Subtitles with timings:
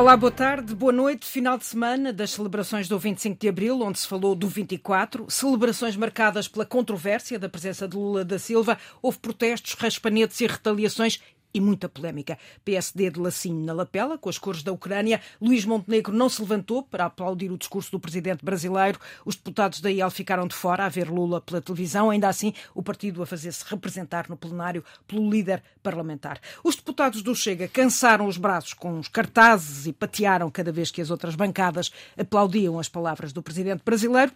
[0.00, 1.26] Olá, boa tarde, boa noite.
[1.26, 5.26] Final de semana das celebrações do 25 de Abril, onde se falou do 24.
[5.28, 8.78] Celebrações marcadas pela controvérsia da presença de Lula da Silva.
[9.02, 11.20] Houve protestos, raspanetes e retaliações
[11.52, 12.38] e muita polémica.
[12.64, 15.20] PSD de lacinho na lapela, com as cores da Ucrânia.
[15.40, 18.98] Luís Montenegro não se levantou para aplaudir o discurso do presidente brasileiro.
[19.24, 22.10] Os deputados da IEL ficaram de fora a ver Lula pela televisão.
[22.10, 26.40] Ainda assim, o partido a fazer-se representar no plenário pelo líder parlamentar.
[26.62, 31.00] Os deputados do Chega cansaram os braços com os cartazes e patearam cada vez que
[31.00, 34.32] as outras bancadas aplaudiam as palavras do presidente brasileiro.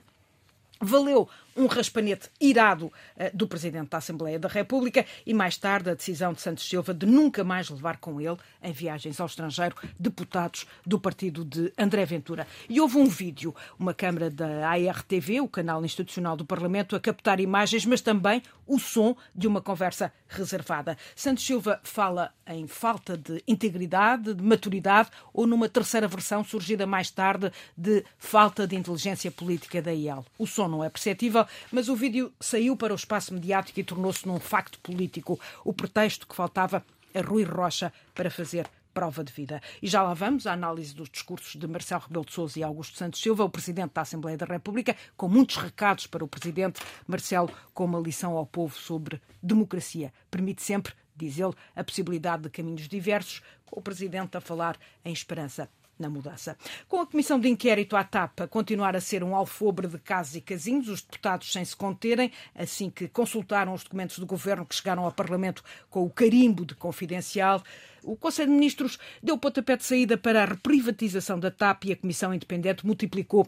[0.81, 2.93] Valeu um raspanete irado uh,
[3.37, 7.07] do Presidente da Assembleia da República e mais tarde a decisão de Santos Silva de
[7.07, 12.47] nunca mais levar com ele, em viagens ao estrangeiro, deputados do partido de André Ventura.
[12.69, 17.41] E houve um vídeo, uma câmara da ARTV, o canal institucional do Parlamento, a captar
[17.41, 20.97] imagens, mas também o som de uma conversa reservada.
[21.15, 27.11] Santos Silva fala em falta de integridade, de maturidade ou numa terceira versão surgida mais
[27.11, 30.25] tarde de falta de inteligência política da IEL.
[30.39, 34.27] O som não é perceptível, mas o vídeo saiu para o espaço mediático e tornou-se
[34.27, 39.61] num facto político, o pretexto que faltava a Rui Rocha para fazer prova de vida.
[39.83, 42.97] E já lá vamos à análise dos discursos de Marcelo Rebelo de Sousa e Augusto
[42.97, 47.51] Santos Silva, o Presidente da Assembleia da República, com muitos recados para o Presidente Marcelo,
[47.75, 50.13] com uma lição ao povo sobre democracia.
[50.31, 55.13] Permite sempre, diz ele, a possibilidade de caminhos diversos, com o Presidente a falar em
[55.13, 56.57] esperança na mudança.
[56.89, 60.37] Com a Comissão de Inquérito à TAP a continuar a ser um alfobre de casos
[60.37, 64.75] e casinhos, os deputados sem se conterem, assim que consultaram os documentos do governo que
[64.75, 67.63] chegaram ao Parlamento com o carimbo de confidencial,
[68.03, 71.97] o Conselho de Ministros deu pontapé de saída para a reprivatização da TAP e a
[71.97, 73.47] Comissão Independente multiplicou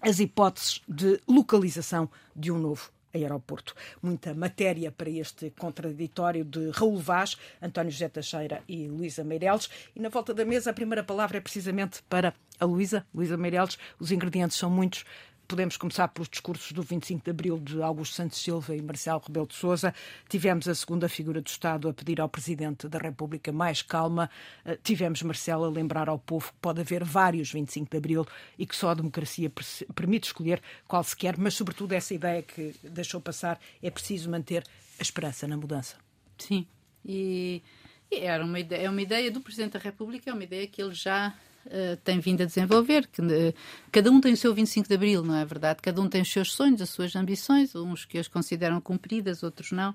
[0.00, 3.74] as hipóteses de localização de um novo aeroporto.
[4.02, 9.68] Muita matéria para este contraditório de Raul Vaz, António José Teixeira e Luísa Meireles.
[9.94, 13.06] E na volta da mesa a primeira palavra é precisamente para a Luísa.
[13.14, 15.04] Luísa Meireles, os ingredientes são muitos
[15.52, 19.46] podemos começar pelos discursos do 25 de Abril de Augusto Santos Silva e Marcelo Rebelo
[19.46, 19.94] de Sousa.
[20.26, 24.30] Tivemos a segunda figura do Estado a pedir ao Presidente da República mais calma.
[24.64, 28.26] Eh, tivemos Marcelo a lembrar ao povo que pode haver vários 25 de Abril
[28.58, 29.52] e que só a democracia
[29.94, 34.64] permite escolher qual se quer, mas sobretudo essa ideia que deixou passar, é preciso manter
[34.98, 35.98] a esperança na mudança.
[36.38, 36.66] Sim,
[37.04, 37.62] e,
[38.10, 40.80] e era uma ideia, é uma ideia do Presidente da República, é uma ideia que
[40.80, 41.34] ele já
[41.66, 43.06] uh, tem vindo a desenvolver.
[43.06, 43.54] Que, uh,
[43.90, 45.80] cada um tem o seu 25 de Abril, não é verdade?
[45.82, 49.72] Cada um tem os seus sonhos, as suas ambições, uns que as consideram cumpridas, outros
[49.72, 49.94] não.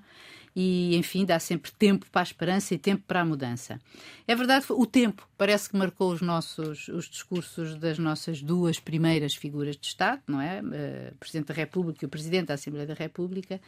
[0.56, 3.80] E, enfim, dá sempre tempo para a esperança e tempo para a mudança.
[4.26, 9.34] É verdade, o tempo parece que marcou os nossos os discursos das nossas duas primeiras
[9.34, 10.60] figuras de Estado, não é?
[10.60, 13.60] Uh, o Presidente da República e o Presidente da Assembleia da República.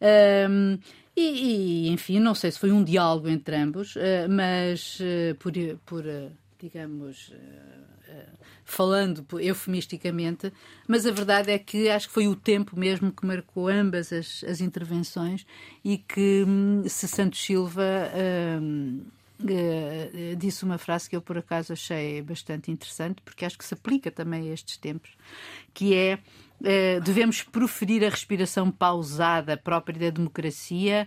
[0.00, 0.78] Um,
[1.16, 5.52] e, e, enfim, não sei se foi um diálogo entre ambos, uh, mas uh, por,
[5.86, 10.52] por uh, digamos, uh, uh, falando eufemisticamente,
[10.86, 14.44] mas a verdade é que acho que foi o tempo mesmo que marcou ambas as,
[14.44, 15.46] as intervenções
[15.84, 19.16] e que hum, se Santos Silva uh,
[20.38, 24.10] disse uma frase que eu por acaso achei bastante interessante, porque acho que se aplica
[24.10, 25.10] também a estes tempos,
[25.74, 26.18] que é
[27.04, 31.06] devemos proferir a respiração pausada própria da democracia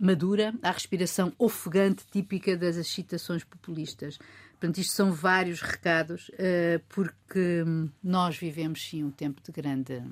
[0.00, 4.18] madura, à respiração ofegante típica das agitações populistas.
[4.60, 7.64] Portanto, isto são vários recados, uh, porque
[8.04, 10.02] nós vivemos sim um tempo de grande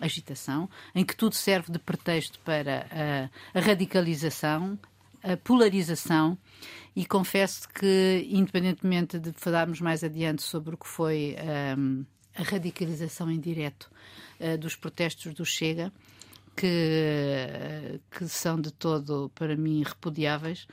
[0.00, 4.76] agitação, em que tudo serve de pretexto para a, a radicalização,
[5.22, 6.36] a polarização,
[6.96, 11.36] e confesso que, independentemente de falarmos mais adiante sobre o que foi
[11.78, 12.04] um,
[12.34, 13.88] a radicalização em direto
[14.58, 15.92] dos protestos do Chega,
[16.56, 20.66] que, que são de todo, para mim, repudiáveis.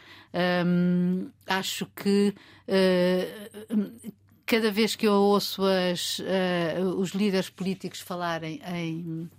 [1.47, 2.33] Acho que
[2.67, 4.11] uh,
[4.45, 9.29] cada vez que eu ouço as, uh, os líderes políticos falarem em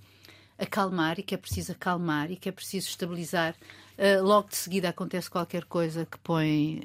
[0.58, 3.54] acalmar e que é preciso acalmar e que é preciso estabilizar,
[3.98, 6.82] uh, logo de seguida acontece qualquer coisa que põe.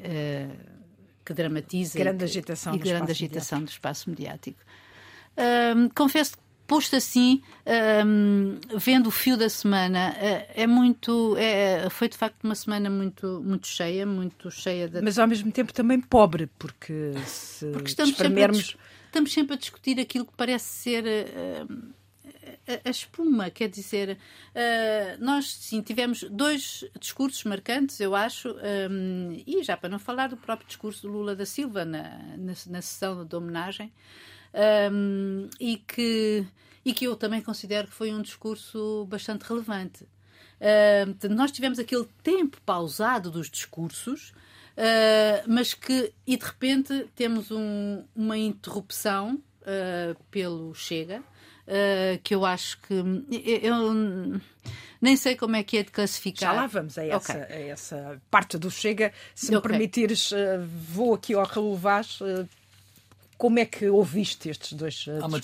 [1.25, 4.60] que dramatiza grande e, agitação, e grande agitação do espaço mediático.
[5.38, 6.38] Um, confesso
[6.68, 7.42] posto assim,
[8.06, 11.36] um, vendo o fio da semana, é, é muito.
[11.38, 15.02] É, foi de facto uma semana muito, muito cheia, muito cheia de.
[15.02, 18.68] Mas ao mesmo tempo também pobre, porque se porque estamos, espremermos...
[18.68, 21.04] sempre a, estamos sempre a discutir aquilo que parece ser.
[21.06, 21.98] Uh,
[22.68, 28.54] a, a espuma, quer dizer, uh, nós sim tivemos dois discursos marcantes, eu acho,
[28.90, 32.04] um, e já para não falar do próprio discurso do Lula da Silva na,
[32.38, 33.92] na, na sessão de homenagem,
[34.92, 36.45] um, e, que,
[36.83, 40.04] e que eu também considero que foi um discurso bastante relevante.
[40.59, 44.33] Uh, nós tivemos aquele tempo pausado dos discursos
[45.48, 49.42] mas que, e de repente, temos um, uma interrupção
[50.30, 51.24] pelo Chega,
[52.24, 52.94] que eu acho que.
[53.63, 54.39] Eu,
[55.01, 56.53] nem sei como é que é de classificar.
[56.53, 57.56] Já lá vamos a essa, okay.
[57.56, 59.12] a essa parte do Chega.
[59.33, 59.71] Se me okay.
[59.71, 60.31] permitires,
[60.89, 62.19] vou aqui ao Vaz
[63.38, 65.39] como é que ouviste estes dois uh, há uma,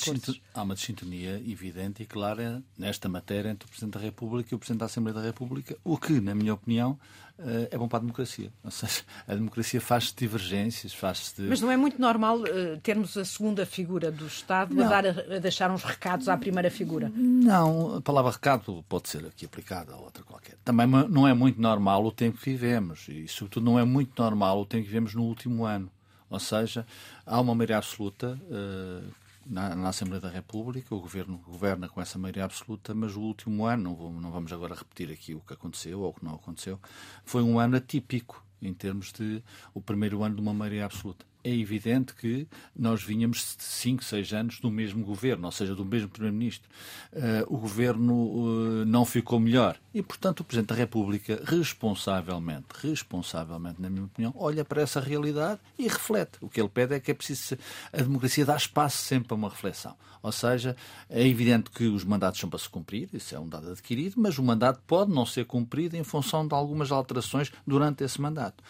[0.54, 4.60] há uma desintonia evidente e clara nesta matéria entre o Presidente da República e o
[4.60, 6.98] Presidente da Assembleia da República, o que, na minha opinião,
[7.40, 8.52] uh, é bom para a democracia.
[8.64, 11.48] Ou seja, a democracia faz-se divergências, faz-se de...
[11.48, 15.40] Mas não é muito normal uh, termos a segunda figura do Estado a, dar, a,
[15.40, 17.12] deixar uns recados à primeira figura?
[17.16, 20.56] Não, a palavra recado pode ser aqui aplicada a outra qualquer.
[20.66, 24.62] Também não é muito normal o tempo que vivemos e, sobretudo, não é muito normal
[24.62, 25.92] o tempo que vivemos no último ano.
[26.34, 26.84] Ou seja,
[27.28, 29.14] há uma maioria absoluta uh,
[29.46, 33.68] na, na, Assembleia da República, o governo governa com essa maioria absoluta, mas o último
[33.68, 36.34] ano, não, vou, não vamos agora repetir aqui o que aconteceu ou o que não
[36.34, 36.80] aconteceu,
[37.24, 39.44] foi um ano atípico em termos de
[39.76, 44.34] o primeiro ano de uma maioria absoluta é evidente que nós vínhamos de 5, 6
[44.34, 46.70] anos do mesmo governo, ou seja, do mesmo Primeiro-Ministro.
[47.12, 49.78] Uh, o governo uh, não ficou melhor.
[49.94, 55.60] E, portanto, o Presidente da República, responsavelmente, responsavelmente, na minha opinião, olha para essa realidade
[55.78, 56.38] e reflete.
[56.42, 57.58] O que ele pede é que é preciso.
[57.92, 59.96] A democracia dá espaço sempre a uma reflexão.
[60.24, 60.76] Ou seja,
[61.10, 64.38] é evidente que os mandatos são para se cumprir, isso é um dado adquirido, mas
[64.38, 68.64] o mandato pode não ser cumprido em função de algumas alterações durante esse mandato.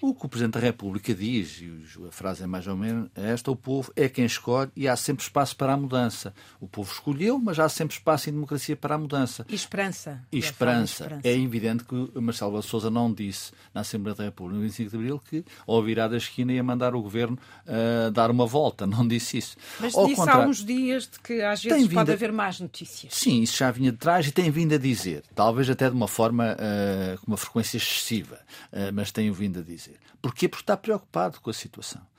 [0.00, 3.50] O que o Presidente da República diz, e a frase é mais ou menos esta,
[3.50, 6.34] o povo é quem escolhe e há sempre espaço para a mudança.
[6.60, 9.46] O povo escolheu, mas há sempre espaço em democracia para a mudança.
[9.48, 10.22] E esperança.
[10.30, 11.04] E esperança.
[11.04, 11.26] esperança.
[11.26, 15.18] É evidente que Marcelo Souza não disse na Assembleia da República, no 25 de Abril,
[15.18, 18.86] que ao virar da esquina ia mandar o Governo uh, dar uma volta.
[18.86, 19.56] Não disse isso.
[19.80, 22.14] Mas ao disse há uns dias de que às vezes pode a...
[22.14, 23.14] haver mais notícias.
[23.14, 25.22] Sim, isso já vinha de trás e tem vindo a dizer.
[25.34, 28.38] Talvez até de uma forma, uh, com uma frequência excessiva,
[28.72, 29.96] uh, mas tem vindo a dizer.
[30.20, 30.48] Porquê?
[30.48, 32.09] Porque está preocupado com a situação.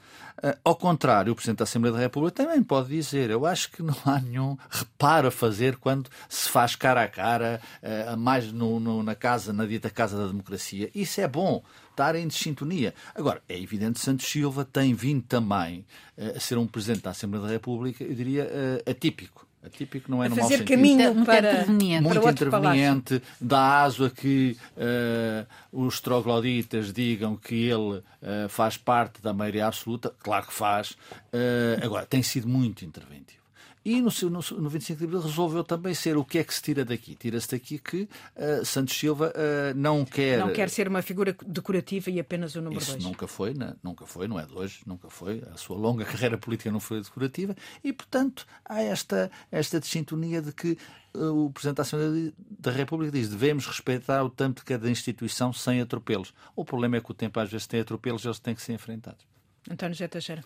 [0.43, 3.83] Uh, ao contrário, o Presidente da Assembleia da República também pode dizer: eu acho que
[3.83, 8.79] não há nenhum reparo a fazer quando se faz cara a cara, uh, mais no,
[8.79, 10.89] no, na casa, na dita Casa da Democracia.
[10.95, 12.93] Isso é bom, estar em desintonia.
[13.13, 15.85] Agora, é evidente que Santos Silva tem vindo também
[16.17, 18.49] uh, a ser um Presidente da Assembleia da República, eu diria,
[18.89, 19.50] atípico.
[19.63, 24.09] Atípico não é no fazer caminho muito para interveniente, muito para interveniente, dá aso a
[24.09, 28.03] que uh, os trogloditas digam que ele uh,
[28.49, 30.91] faz parte da maioria absoluta, claro que faz.
[30.91, 33.40] Uh, agora, tem sido muito interventivo.
[33.83, 36.61] E no, no, no 25 de Abril resolveu também ser o que é que se
[36.61, 37.15] tira daqui?
[37.15, 40.37] Tira-se daqui que uh, Santos Silva uh, não quer.
[40.37, 43.03] Não quer ser uma figura decorativa e apenas o número Isso dois.
[43.03, 43.75] nunca foi, né?
[43.83, 45.43] nunca foi, não é de hoje, nunca foi.
[45.51, 50.51] A sua longa carreira política não foi decorativa e, portanto, há esta, esta desintonia de
[50.51, 50.77] que
[51.15, 55.51] uh, o Presidente da Assembleia da República diz devemos respeitar o tempo de cada instituição
[55.51, 56.35] sem atropelos.
[56.55, 58.73] O problema é que o tempo às vezes tem atropelos e eles têm que ser
[58.73, 59.25] enfrentados.
[59.67, 60.43] António José Teixeira.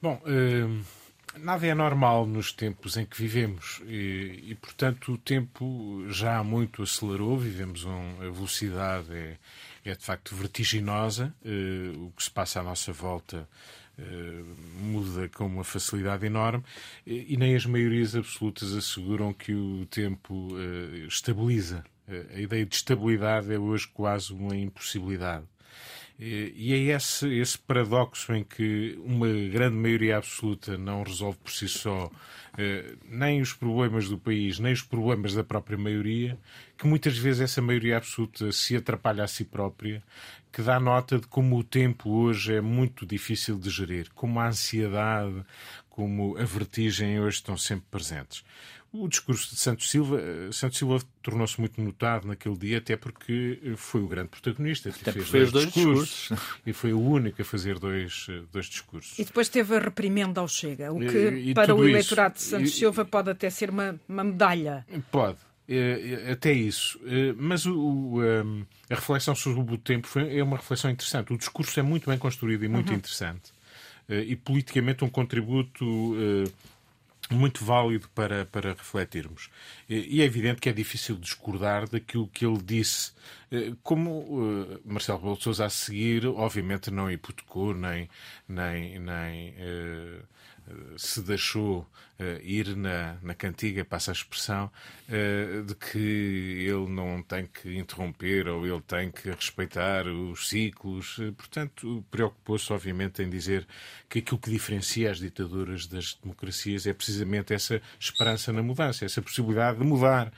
[0.00, 0.20] Bom,
[1.38, 6.82] Nada é normal nos tempos em que vivemos e, e, portanto, o tempo já muito
[6.82, 7.38] acelerou.
[7.38, 9.38] Vivemos um, a velocidade é,
[9.82, 11.34] é, de facto vertiginosa.
[11.42, 13.48] Uh, o que se passa à nossa volta
[13.98, 16.64] uh, muda com uma facilidade enorme
[17.06, 21.82] e, e, nem as maiorias absolutas asseguram que o tempo uh, estabiliza.
[22.34, 25.46] a ideia de estabilidade é hoje quase uma impossibilidade.
[26.18, 31.68] E é esse, esse paradoxo em que uma grande maioria absoluta não resolve por si
[31.68, 32.10] só
[32.56, 36.38] eh, nem os problemas do país, nem os problemas da própria maioria,
[36.76, 40.02] que muitas vezes essa maioria absoluta se atrapalha a si própria,
[40.52, 44.48] que dá nota de como o tempo hoje é muito difícil de gerir, como a
[44.48, 45.42] ansiedade,
[45.88, 48.44] como a vertigem hoje estão sempre presentes.
[48.94, 53.58] O discurso de Santos Silva, eh, Santos Silva tornou-se muito notado naquele dia, até porque
[53.74, 54.90] foi o grande protagonista.
[54.90, 58.66] Até fez, fez dois, discursos, discursos, E foi o único a fazer dois, eh, dois
[58.66, 59.18] discursos.
[59.18, 62.44] E depois teve a reprimenda ao Chega, o que e, e para o eleitorado isso,
[62.44, 64.84] de Santos e, Silva pode até ser uma, uma medalha.
[65.10, 65.38] Pode.
[66.30, 67.00] até isso.
[67.38, 68.20] mas o,
[68.90, 71.32] a reflexão sobre o tempo foi, é uma reflexão interessante.
[71.32, 72.96] O discurso é muito bem construído e muito uhum.
[72.96, 73.52] interessante.
[74.06, 76.14] e politicamente um contributo
[77.30, 79.50] muito válido para, para refletirmos.
[79.88, 83.12] E é evidente que é difícil discordar daquilo que ele disse.
[83.50, 88.08] Eh, como eh, Marcelo Rebelo de Sousa a seguir, obviamente não hipotecou nem,
[88.48, 91.86] nem, nem uh, se deixou
[92.42, 94.70] ir na, na cantiga, passa a expressão,
[95.08, 101.18] uh, de que ele não tem que interromper ou ele tem que respeitar os ciclos.
[101.18, 103.66] Uh, portanto, preocupou-se, obviamente, em dizer
[104.08, 109.22] que aquilo que diferencia as ditaduras das democracias é precisamente essa esperança na mudança, essa
[109.22, 110.32] possibilidade de mudar,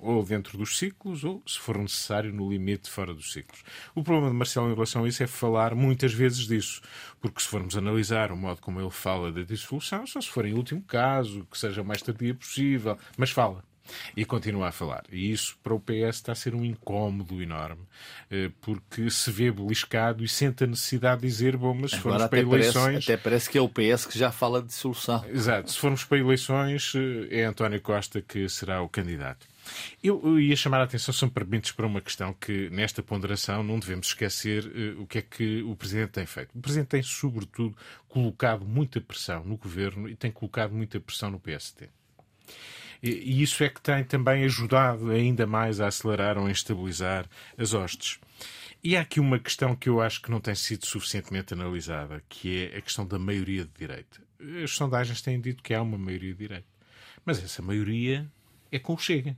[0.00, 3.62] ou dentro dos ciclos, ou, se for necessário, no limite, fora dos ciclos.
[3.94, 6.80] O problema de Marcelo em relação a isso é falar muitas vezes disso,
[7.20, 10.54] porque se formos analisar o modo como ele fala da dissolução, só se for em
[10.54, 10.95] último caso,
[11.50, 13.62] que seja o mais tardia possível, mas fala.
[14.16, 15.04] E continua a falar.
[15.12, 17.82] E isso para o PS está a ser um incómodo enorme,
[18.30, 22.18] eh, porque se vê beliscado e sente a necessidade de dizer: bom, mas se Agora
[22.18, 22.74] formos para eleições.
[22.74, 25.24] Parece, até parece que é o PS que já fala de dissolução.
[25.28, 25.70] Exato.
[25.70, 29.46] Se formos para eleições, eh, é António Costa que será o candidato.
[30.02, 33.78] Eu ia chamar a atenção, se me permites, para uma questão que, nesta ponderação, não
[33.78, 36.50] devemos esquecer uh, o que é que o Presidente tem feito.
[36.54, 37.76] O Presidente tem, sobretudo,
[38.08, 41.88] colocado muita pressão no Governo e tem colocado muita pressão no PST.
[43.02, 47.74] E isso é que tem também ajudado ainda mais a acelerar ou a estabilizar as
[47.74, 48.18] hostes.
[48.82, 52.64] E há aqui uma questão que eu acho que não tem sido suficientemente analisada, que
[52.64, 54.20] é a questão da maioria de direita.
[54.62, 56.66] As sondagens têm dito que há uma maioria de direita.
[57.24, 58.26] Mas essa maioria
[58.70, 59.36] é com o Chega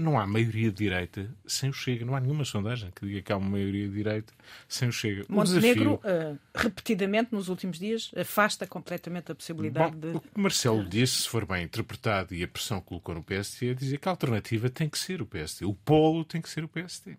[0.00, 2.04] não há maioria de direita sem o Chega.
[2.04, 4.32] Não há nenhuma sondagem que diga que há uma maioria de direita
[4.68, 5.24] sem o Chega.
[5.28, 6.32] O Montenegro, desafio...
[6.32, 10.16] uh, repetidamente, nos últimos dias, afasta completamente a possibilidade Bom, de.
[10.16, 13.68] O que Marcelo disse, se for bem interpretado e a pressão que colocou no PST,
[13.68, 15.64] é dizer que a alternativa tem que ser o PST.
[15.64, 17.16] O polo tem que ser o PST.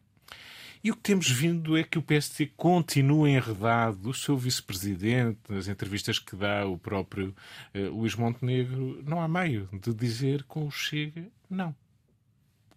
[0.84, 5.68] E o que temos vindo é que o PST continua enredado, o seu vice-presidente, nas
[5.68, 7.36] entrevistas que dá o próprio
[7.76, 11.76] uh, Luís Montenegro, não há meio de dizer com o Chega não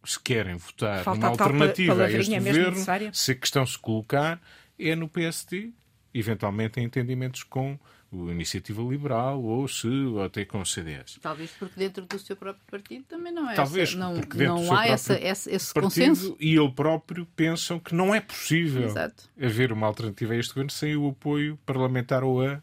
[0.05, 4.41] se querem votar Falta numa alternativa a este governo, se a questão se colocar,
[4.79, 5.73] é no PSD,
[6.13, 7.79] eventualmente em entendimentos com
[8.15, 11.19] o Iniciativa Liberal ou se ou até com o CDS.
[11.21, 14.55] Talvez porque dentro do seu próprio partido também não é Talvez essa, não, porque dentro
[14.55, 16.37] não do seu há essa, esse, esse consenso.
[16.39, 19.29] E ele próprio pensam que não é possível Exato.
[19.41, 22.63] haver uma alternativa a este governo sem o apoio parlamentar ou a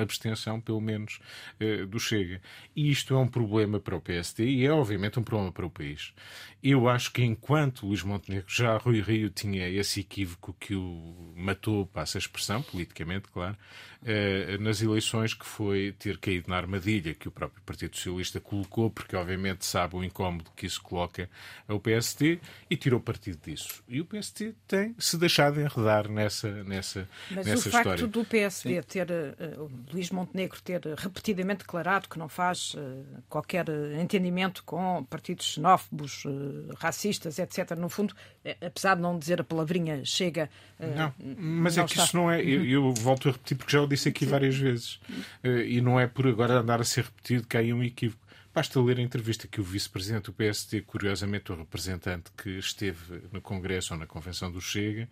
[0.00, 1.20] abstenção, pelo menos,
[1.60, 2.40] eh, do Chega.
[2.74, 5.70] E isto é um problema para o PSD e é, obviamente, um problema para o
[5.70, 6.14] país.
[6.62, 11.86] Eu acho que enquanto Luís Montenegro, já Rui Rio tinha esse equívoco que o matou,
[11.86, 13.56] passa a expressão, politicamente, claro,
[14.04, 18.90] eh, nas eleições, que foi ter caído na armadilha que o próprio Partido Socialista colocou,
[18.90, 21.28] porque obviamente sabe o incómodo que isso coloca
[21.68, 23.82] ao PST, e tirou partido disso.
[23.88, 27.90] E o PST tem se deixado enredar nessa, nessa, Mas nessa história.
[27.90, 28.88] Mas o facto do PSD Sim.
[28.88, 33.66] ter, uh, Luís Montenegro ter repetidamente declarado que não faz uh, qualquer
[34.00, 37.72] entendimento com partidos xenófobos, uh, racistas, etc.
[37.76, 40.50] No fundo, eh, apesar de não dizer a palavrinha chega.
[40.78, 42.04] Eh, não, mas não é que está...
[42.04, 42.40] isso não é.
[42.42, 45.00] Eu, eu, volto a repetir porque já o disse aqui várias vezes.
[45.42, 48.21] Eh, e não é por agora andar a ser repetido que há aí um equívoco.
[48.54, 53.40] Basta ler a entrevista que o vice-presidente do PSD, curiosamente o representante que esteve no
[53.40, 55.08] Congresso ou na Convenção do Chega,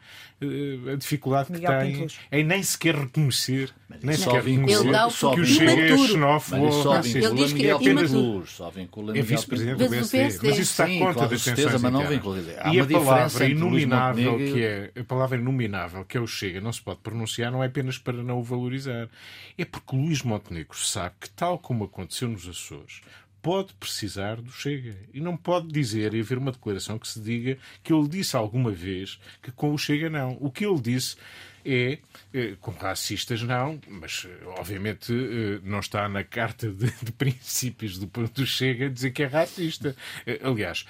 [0.92, 2.18] a dificuldade Miguel que tem Pintos.
[2.30, 4.90] em nem sequer reconhecer, nem sequer reconhecer
[5.34, 7.18] que o Chega é xenófobo ou racista.
[7.18, 8.10] Ele diz que é apenas
[8.46, 10.22] só vincula É vice-presidente do PSD.
[10.42, 12.40] Mas isso está Sim, conta das mas não vincula.
[12.72, 16.82] E a palavra inominável que é a palavra inominável que é o Chega não se
[16.82, 19.08] pode pronunciar não é apenas para não o valorizar.
[19.56, 23.00] É porque Luís Montenegro sabe que, tal como aconteceu nos Açores,
[23.42, 24.96] pode precisar do Chega.
[25.12, 28.70] E não pode dizer e haver uma declaração que se diga que ele disse alguma
[28.70, 30.36] vez que com o Chega não.
[30.40, 31.16] O que ele disse
[31.64, 31.98] é,
[32.32, 37.98] eh, com racistas não, mas eh, obviamente eh, não está na carta de, de princípios
[37.98, 39.94] do, do Chega dizer que é racista.
[40.42, 40.86] Aliás,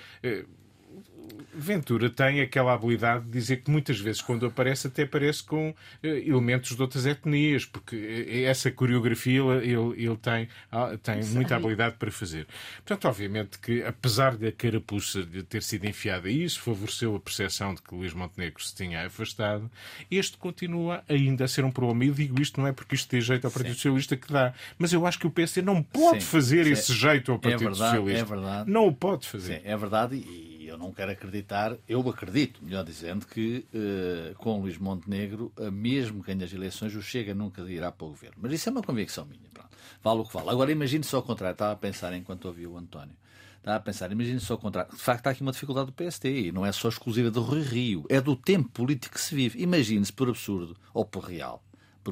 [1.52, 5.75] Ventura tem aquela habilidade de dizer que muitas vezes, quando aparece, até aparece com uh,
[6.02, 11.97] elementos de outras etnias, porque uh, essa coreografia ele, ele tem, uh, tem muita habilidade
[11.97, 12.47] para fazer.
[12.85, 17.83] Portanto, obviamente que, apesar da carapuça de ter sido enfiada, isso favoreceu a percepção de
[17.83, 19.71] que Luís Montenegro se tinha afastado,
[20.11, 22.04] este continua ainda a ser um problema.
[22.04, 23.78] E digo isto não é porque isto tem jeito ao Partido Sim.
[23.78, 26.26] Socialista que dá, mas eu acho que o PSD não pode Sim.
[26.26, 26.73] fazer Sim.
[26.73, 28.21] esse jeito ao é Partido é verdade, Socialista.
[28.21, 28.71] É verdade.
[28.71, 29.61] Não o pode fazer.
[29.61, 30.16] Sim, é verdade.
[30.16, 36.23] E eu não quero acreditar, eu acredito, melhor dizendo, que uh, com Luís Montenegro, mesmo
[36.23, 38.37] ganhe as eleições, o Chega nunca irá para o governo.
[38.41, 39.41] Mas isso é uma convicção minha.
[39.53, 39.71] Pronto.
[40.03, 40.50] Vale o que vale.
[40.50, 41.55] Agora imagine só o contrário.
[41.55, 43.15] Estava a pensar enquanto ouvi o António.
[43.59, 44.91] Estava a pensar, imagine só o contrário.
[44.91, 47.61] De facto, há aqui uma dificuldade do PST e não é só exclusiva do Rui
[47.61, 48.07] Rio.
[48.09, 49.62] É do tempo político que se vive.
[49.62, 51.62] Imagine-se, por absurdo ou por real,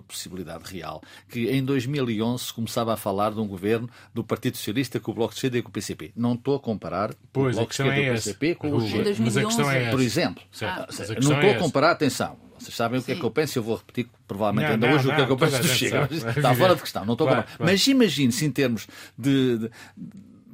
[0.01, 4.99] por possibilidade real, que em 2011 começava a falar de um governo do Partido Socialista
[5.01, 6.13] com o Bloco de Esquerda e com o PCP.
[6.17, 8.81] Não estou a comparar pois, o Bloco de Esquerda é e o PCP com o
[8.81, 9.15] Chega.
[9.19, 10.87] Mas a questão é Por exemplo, ah,
[11.21, 13.03] não estou a é comparar, atenção, vocês sabem Sim.
[13.03, 15.13] o que é que eu penso, eu vou repetir provavelmente não, ainda não, hoje não,
[15.13, 16.09] o que é que eu penso do Chega.
[16.11, 17.57] Está fora de questão, não estou claro, a comparar.
[17.59, 17.73] Claro.
[17.73, 19.71] Mas imagine-se em termos de, de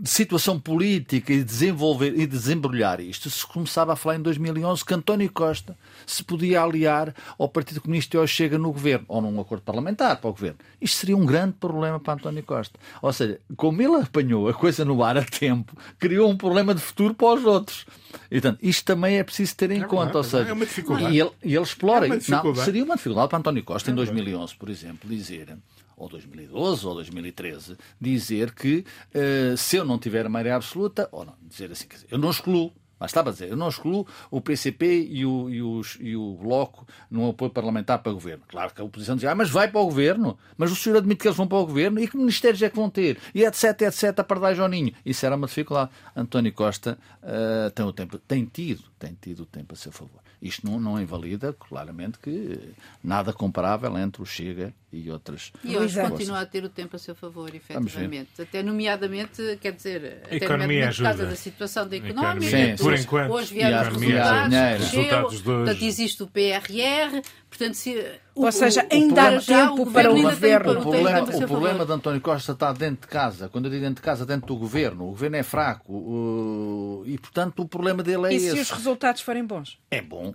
[0.02, 5.30] situação política e desenvolver e desembrulhar isto se começava a falar em 2011 que António
[5.30, 9.62] Costa se podia aliar ao Partido Comunista e ao Chega no governo ou num acordo
[9.62, 10.58] parlamentar para o governo.
[10.80, 12.78] Isto seria um grande problema para António Costa.
[13.00, 16.80] Ou seja, como ele apanhou a coisa no ar a tempo, criou um problema de
[16.80, 17.86] futuro para os outros.
[18.30, 20.04] E, portanto, isto também é preciso ter em É conta.
[20.04, 21.14] verdade, ou seja, é uma dificuldade.
[21.14, 22.20] E ele, e ele explora É.
[22.28, 25.56] Não, seria uma dificuldade para António Costa em 2011, por exemplo, dizer
[25.96, 31.34] ou 2012 ou 2013, dizer que eh, se eu não tiver maioria absoluta, ou não,
[31.42, 35.08] dizer assim, dizer, eu não excluo, mas estava a dizer, eu não excluo o PCP
[35.10, 38.44] e o, e, os- e o Bloco num apoio parlamentar para o governo.
[38.48, 41.20] Claro que a oposição dizia, ah, mas vai para o governo, mas o senhor admite
[41.20, 43.82] que eles vão para o governo e que ministérios é que vão ter, e etc,
[43.82, 44.92] etc, a pardais ao ninho.
[45.04, 45.90] Isso era uma dificuldade.
[46.16, 50.20] António Costa eh, tem, o tempo, tem tido, tem tido o tempo a seu favor.
[50.40, 52.58] Isto não, não invalida, claramente, que
[53.02, 56.98] nada comparável entre o Chega e outras E hoje continua a ter o tempo a
[56.98, 58.40] seu favor, efetivamente.
[58.40, 61.30] Até nomeadamente, quer dizer, até economia nomeadamente por causa ajuda.
[61.30, 62.46] da situação da económica.
[62.46, 63.02] economia, Sim, por sim.
[63.02, 63.30] enquanto.
[63.32, 64.76] Hoje vieram E a os resultados, dinheiro.
[64.78, 65.64] cresceu, Resultados de hoje.
[65.64, 68.06] portanto existe o PRR, portanto se...
[68.36, 70.72] Ou seja, o- ainda há tempo o para o governo.
[70.72, 73.48] O problema, tempo a seu o problema de António Costa está dentro de casa.
[73.48, 75.04] Quando eu digo dentro de casa, dentro do governo.
[75.04, 75.92] O governo é fraco.
[75.92, 78.60] o- E, portanto, o problema dele é E se esse.
[78.60, 79.78] os resultados forem bons?
[79.90, 80.34] É bom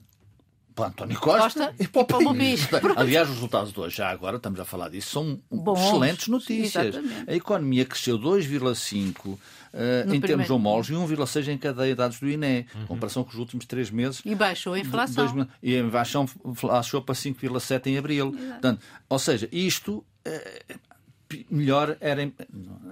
[0.75, 2.65] para António Costa, Costa e para o e para o país.
[2.67, 2.97] país.
[2.97, 5.79] Aliás, os resultados de hoje, já agora estamos a falar disso, são Bons.
[5.79, 6.87] excelentes notícias.
[6.95, 7.29] Exatamente.
[7.29, 9.37] A economia cresceu 2,5
[9.73, 12.83] eh, No em termos homólogos e 1,6 em cadeia de dados do INE, Uhum.
[12.83, 14.21] em comparação com os últimos três meses.
[14.25, 15.25] E baixou a inflação.
[15.25, 16.27] 2000 e a inflação
[16.71, 18.31] achou para 5,7 em abril.
[18.31, 20.61] Portanto, ou seja, isto eh,
[21.27, 22.31] pi- melhor era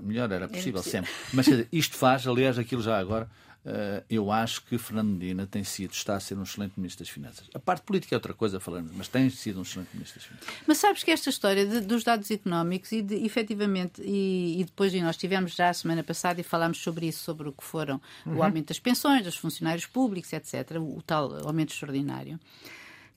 [0.03, 0.83] melhor era possível impossível.
[0.83, 1.11] sempre.
[1.33, 3.29] Mas dizer, isto faz, aliás, aquilo já agora.
[3.69, 7.09] Eh, eu acho que Fernando Medina tem sido, está a ser um excelente Ministro das
[7.13, 7.49] Finanças.
[7.53, 10.47] A parte política é outra coisa, falando, mas tem sido um excelente Ministro das Finanças.
[10.65, 14.93] Mas sabes que esta história de- dos dados económicos e de, efetivamente, e, e depois
[14.93, 18.01] e nós tivemos já a semana passada e falámos sobre isso, sobre o que foram
[18.25, 22.39] o aumento das pensões, dos funcionários públicos, etc., o, o tal aumento extraordinário.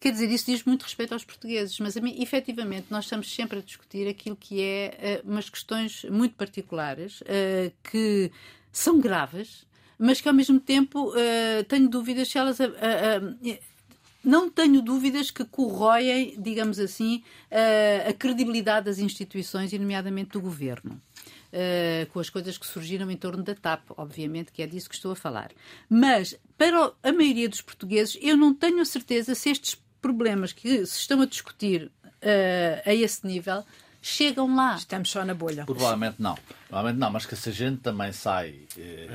[0.00, 3.59] Quer dizer, isso diz muito respeito aos portugueses, mas a mim, efetivamente, nós estamos sempre
[3.59, 8.33] a discutir aquilo que é eh, umas questões muito particulares, eh, que
[8.72, 9.66] são graves,
[10.01, 12.61] mas que ao mesmo tempo eh, tenho dúvidas se elas.
[12.61, 13.59] ah, ah,
[14.23, 17.25] não tenho dúvidas que corroem, digamos assim,
[18.07, 21.01] a credibilidade das instituições e, nomeadamente, do governo.
[21.53, 24.95] Eh, com as coisas que surgiram em torno da TAP, obviamente, que é disso que
[24.95, 25.51] estou a falar.
[25.89, 30.87] Mas, para a maioria dos portugueses, eu não tenho a certeza se estes problemas que
[30.87, 31.91] se estão a discutir
[32.23, 33.65] eh, a esse nível
[34.03, 34.77] chegam lá.
[34.77, 35.65] Estamos só na bolha.
[35.65, 36.37] Provavelmente não.
[36.69, 39.09] Provavelmente não, mas que se a gente também sai eh,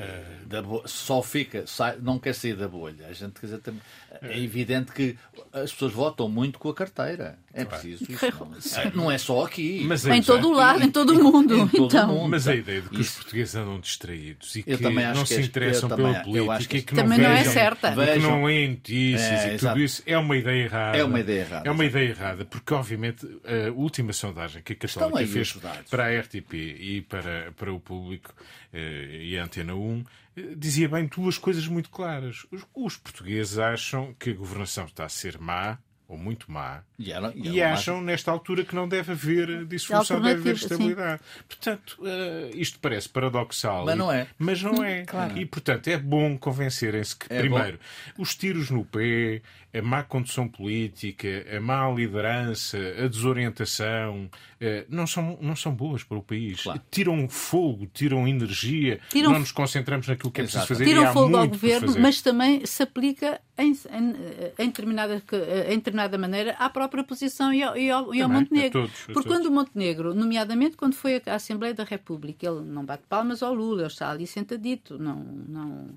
[0.46, 3.06] da bolha, só fica, sai, não quer sair da bolha.
[3.08, 3.80] A gente, quer dizer, tem-
[4.22, 5.16] é evidente que
[5.52, 7.38] as pessoas votam muito com a carteira.
[7.52, 8.24] É preciso isso.
[8.38, 9.82] Não, é- não é só aqui.
[9.86, 11.56] Mas Em todo o lado, em todo o mundo.
[11.56, 12.28] em todo o então, mundo.
[12.30, 13.16] Mas a ideia de que os Isso.
[13.16, 16.82] portugueses andam distraídos e que não que se é- interessam pela também- política que e
[16.82, 17.90] que também não não é vejam, certa.
[17.92, 19.78] que não leem notícias É, e tudo exato.
[19.80, 20.98] isso é uma ideia errada.
[20.98, 25.04] É uma ideia errada, É uma ideia errada, porque obviamente a última sondagem que Estão
[25.04, 25.56] Católica aí fez
[25.88, 28.34] para a RTP e para, para o público
[28.72, 30.04] eh, e a Antena 1
[30.36, 32.44] eh, dizia bem duas coisas muito claras.
[32.52, 37.10] Os, os portugueses acham que a governação está a ser má ou muito má E,
[37.10, 40.58] ela- e e ela- acham, nesta altura, que não deve haver dissolução, deve haver Alternativa,
[40.58, 40.64] sim.
[40.92, 41.22] estabilidade.
[41.48, 43.84] Portanto, eh, isto parece paradoxal.
[43.84, 44.28] Mas e- não é.
[44.38, 45.04] Mas não é.
[45.04, 45.36] Claro.
[45.36, 47.80] E, portanto, é bom convencerem-se que, É primeiro,
[48.16, 49.42] os tiros no pé,
[49.76, 56.02] a má condução política, a má liderança, a desorientação, eh, não são, não são boas
[56.04, 56.62] para o país.
[56.62, 56.80] Claro.
[56.90, 60.74] Tiram fogo, tiram energia, Tiram- não nos concentramos naquilo que é preciso Exato.
[60.74, 60.84] fazer.
[60.84, 64.14] e tiram fogo ao governo, mas também se aplica em, em,
[64.58, 65.22] em determinada,
[65.68, 68.78] em determinada maneira à própria oposição e ao, e ao, e ao Também, Montenegro.
[68.80, 69.26] a todos, a Porque todos.
[69.28, 73.54] quando o Montenegro, nomeadamente quando foi à Assembleia da República, ele não bate palmas ao
[73.54, 75.16] Lula, ele está ali sentadito, não,
[75.48, 75.88] não,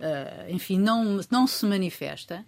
[0.00, 2.44] ah, enfim, não, não se manifesta.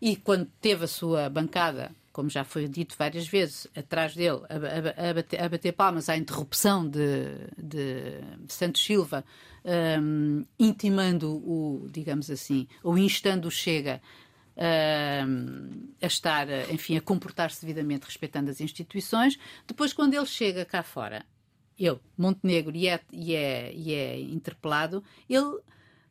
[0.00, 5.04] E quando teve a sua bancada, como já foi dito várias vezes, atrás dele, a,
[5.04, 9.24] a- a bater, a bater palmas à interrupção de, de Santos Silva,
[10.00, 14.00] hum, intimando o, digamos assim, ou instando o Chega
[15.26, 19.38] hum, a estar, enfim, a comportar-se devidamente respeitando as instituições.
[19.66, 21.24] Depois, quando ele chega cá fora,
[21.78, 25.58] ele, Montenegro, e é, e é, e é interpelado, ele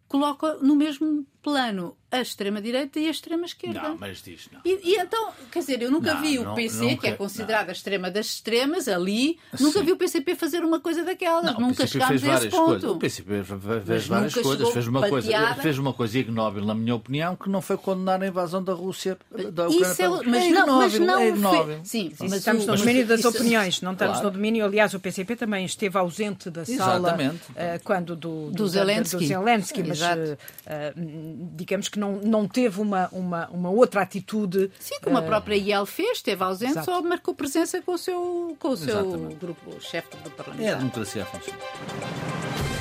[0.08, 3.82] coloca no mesmo plano a extrema-direita e a extrema-esquerda.
[3.82, 4.62] Não, mas diz não.
[4.64, 7.12] E, e, então, quer dizer, eu nunca Não, vi não, o PC, nunca, que é
[7.12, 7.70] considerada não.
[7.70, 9.86] a extrema das extremas, ali, nunca Sim.
[9.86, 11.44] vi o PCP fazer uma coisa daquelas.
[11.46, 12.82] Não, o nunca PCP chegámos fez a esse várias coisas.
[12.82, 12.96] ponto.
[12.96, 14.70] O PCP fez Mas várias coisas.
[14.74, 18.28] Fez uma coisa, fez uma coisa ignóbil, na minha opinião, que não foi condenar a
[18.28, 19.18] invasão da Rússia.
[19.52, 21.80] Da Ucrânia Isso é, mas é não, mas ignóbil, não é ignóbil.
[21.84, 24.28] Sim, mas Estamos no mas domínio das isso- opiniões, não estamos Claro.
[24.28, 24.64] no domínio.
[24.66, 27.42] Aliás, o PCP também esteve ausente da sala Exatamente.
[27.56, 29.18] eh, quando do, Do Zelensky.
[29.18, 34.72] do Zelensky, mas eh, eh, digamos que não, não teve uma, uma, uma outra atitude.
[34.80, 36.86] Sim, como a própria IEL fez, esteve ausente, Exato.
[36.86, 39.36] só marcou presença com o seu, com o seu Exatamente.
[39.36, 40.78] grupo, o chefe do É a Parlamento.
[40.78, 42.77] democracia a funcionar.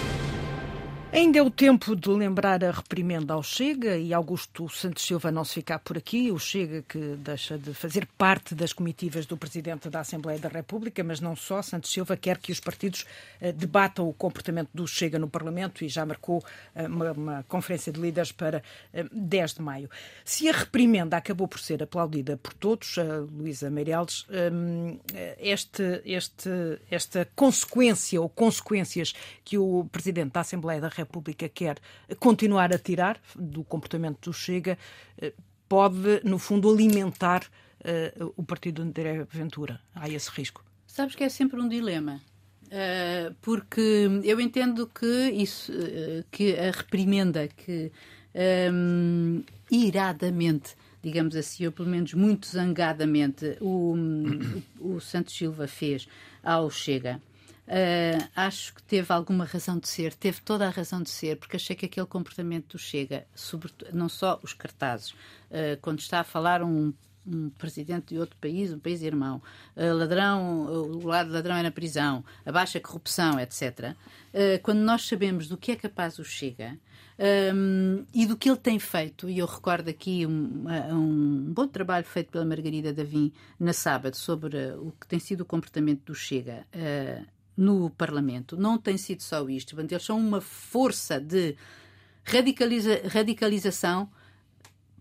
[1.17, 5.47] Ainda é o tempo de lembrar a reprimenda ao Chega e Augusto Santos Silva não
[5.47, 6.31] se ficar por aqui.
[6.31, 11.03] O Chega que deixa de fazer parte das comitivas do Presidente da Assembleia da República,
[11.03, 11.63] mas não só.
[11.63, 13.07] Santos Silva quer que os partidos
[13.41, 17.91] eh, debatam o comportamento do Chega no Parlamento e já marcou eh, uma, uma conferência
[17.91, 19.89] de líderes para eh, 10 de maio.
[20.23, 24.99] Se a reprimenda acabou por ser aplaudida por todos, a Luísa Meirelles, hum,
[25.39, 26.51] este, este,
[26.91, 31.06] esta consequência ou consequências que o Presidente da Assembleia da República
[31.55, 31.79] quer
[32.19, 34.79] continuar a tirar do comportamento do Chega
[35.19, 35.33] eh,
[35.69, 37.45] pode, no fundo, alimentar
[37.83, 39.81] eh, o partido de André Ventura.
[39.95, 40.65] Há esse risco.
[40.87, 42.21] Sabes que é sempre um dilema.
[42.67, 47.93] Uh, porque eu entendo que isso, uh, que a reprimenda que
[48.73, 53.95] um, iradamente, digamos assim, ou pelo menos muito zangadamente, o,
[54.81, 56.09] o, o Santos Silva fez
[56.43, 57.21] ao Chega.
[57.67, 61.57] Uh, acho que teve alguma razão de ser, teve toda a razão de ser, porque
[61.57, 66.25] achei que aquele comportamento do Chega, sobretudo, não só os cartazes, uh, quando está a
[66.25, 66.93] falar um
[67.27, 69.43] um presidente de outro país, um país irmão,
[69.77, 73.95] uh, ladrão, uh, o lado ladrão é na prisão, a baixa corrupção, etc.
[74.33, 76.79] Uh, quando nós sabemos do que é capaz o Chega
[77.55, 82.05] um, e do que ele tem feito, e eu recordo aqui um, um bom trabalho
[82.05, 86.67] feito pela Margarida Davim na sábado sobre o que tem sido o comportamento do Chega
[87.57, 91.57] no Parlamento, não tem sido só isto, eles são uma força de
[92.25, 94.11] radicaliza radicalização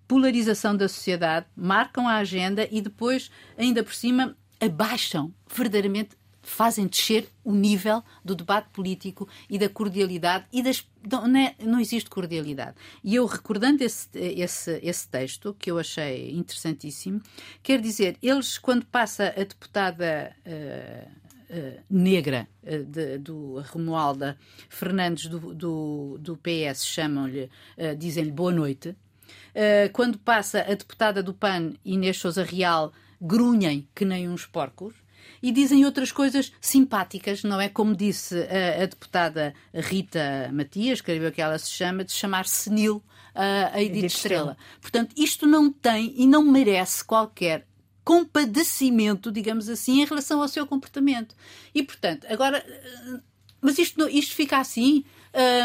[0.08, 7.28] polarização da sociedade, marcam a agenda e depois, ainda por cima, abaixam verdadeiramente, fazem descer
[7.44, 12.76] o nível do debate político e da cordialidade e das não, não, é, existe cordialidade.
[13.04, 17.20] E eu recordando esse, esse, esse texto que eu achei interessantíssimo,
[17.64, 24.36] quer dizer, eles quando passa a deputada uh, Uh, negra uh, de, do Romualda
[24.68, 28.96] Fernandes do, do, do PS chamam-lhe, uh, dizem-lhe boa noite.
[29.94, 34.94] Quando passa a deputada do PAN, Inês Souza Real, grunhem que nem uns porcos
[35.42, 37.70] e dizem outras coisas simpáticas, não é?
[37.70, 42.98] Como disse a, a deputada Rita Matias, creio que ela se chama, de chamar senil
[42.98, 44.52] uh, a Edith, Edith Estrela.
[44.52, 44.58] Estrela.
[44.82, 47.68] Portanto, isto não tem e não merece qualquer
[48.06, 51.36] compadecimento, digamos assim, em relação ao seu comportamento.
[51.74, 52.64] E, portanto, agora.
[53.60, 55.04] Mas isto, isto fica assim.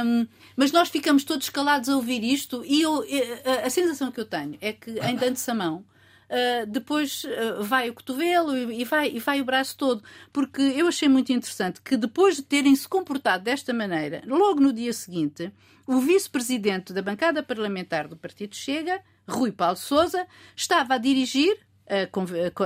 [0.05, 0.27] Um,
[0.57, 3.05] mas nós ficamos todos calados a ouvir isto e eu,
[3.45, 7.63] a, a sensação que eu tenho é que em dando-se a mão uh, depois uh,
[7.63, 11.33] vai o cotovelo e, e, vai, e vai o braço todo porque eu achei muito
[11.33, 15.53] interessante que depois de terem se comportado desta maneira logo no dia seguinte
[15.87, 20.27] o vice-presidente da bancada parlamentar do Partido Chega Rui Paulo Sousa
[20.57, 21.57] estava a dirigir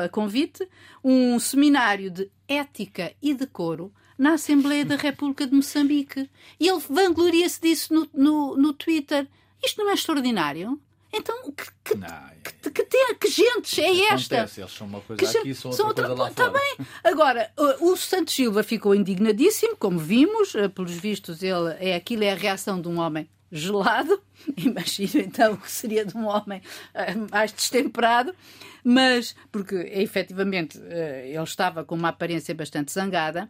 [0.03, 0.69] a convite
[1.03, 6.31] um seminário de ética e decoro na Assembleia da República de Moçambique.
[6.59, 9.27] E ele vangloria-se disso no, no, no, Twitter.
[9.63, 10.81] Isto não é extraordinário?
[11.13, 12.09] Então, que, que, não,
[12.43, 14.37] que, que, que, que gente é esta?
[14.37, 16.77] Acontece, eles são uma coisa aqui, são, são outra, outra coisa lá Está fora.
[16.77, 16.87] bem.
[17.05, 22.35] Agora, o Santos Silva ficou indignadíssimo, como vimos, pelos vistos, ele, é, aquilo é a
[22.35, 24.21] reação de um homem gelado.
[24.59, 26.61] Imagino então o que seria de um homem
[26.95, 28.35] uh, mais destemperado,
[28.83, 33.49] mas porque efetivamente uh, ele estava com uma aparência bastante zangada.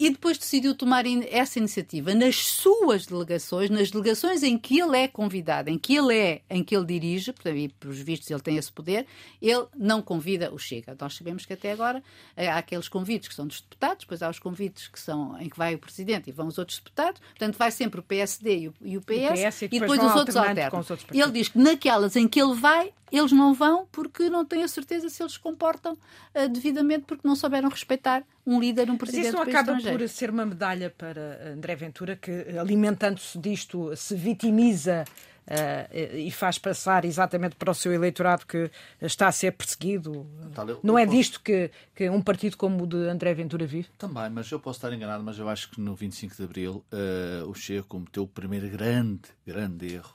[0.00, 5.06] E depois decidiu tomar essa iniciativa nas suas delegações, nas delegações em que ele é
[5.06, 8.56] convidado, em que ele é, em que ele dirige, portanto, e pelos vistos ele tem
[8.56, 9.06] esse poder,
[9.42, 10.96] ele não convida o Chega.
[10.98, 12.02] Nós sabemos que até agora
[12.34, 15.58] há aqueles convites que são dos deputados, depois há os convites que são em que
[15.58, 18.74] vai o Presidente e vão os outros deputados, portanto vai sempre o PSD e o,
[18.80, 20.80] e o PS, o PS e e depois, depois os outros alternam.
[20.80, 24.46] Os outros ele diz que naquelas em que ele vai, eles não vão porque não
[24.46, 28.90] têm a certeza se eles se comportam uh, devidamente porque não souberam respeitar um líder,
[28.90, 33.94] um presidente Mas isso acaba por ser uma medalha para André Ventura, que alimentando-se disto
[33.96, 35.04] se vitimiza
[35.50, 40.26] uh, e faz passar exatamente para o seu eleitorado que está a ser perseguido.
[40.54, 41.16] Tal, eu, não eu é posso...
[41.16, 43.88] disto que, que um partido como o de André Ventura vive?
[43.98, 47.48] Também, mas eu posso estar enganado, mas eu acho que no 25 de Abril uh,
[47.48, 50.14] o Chega cometeu o primeiro grande, grande erro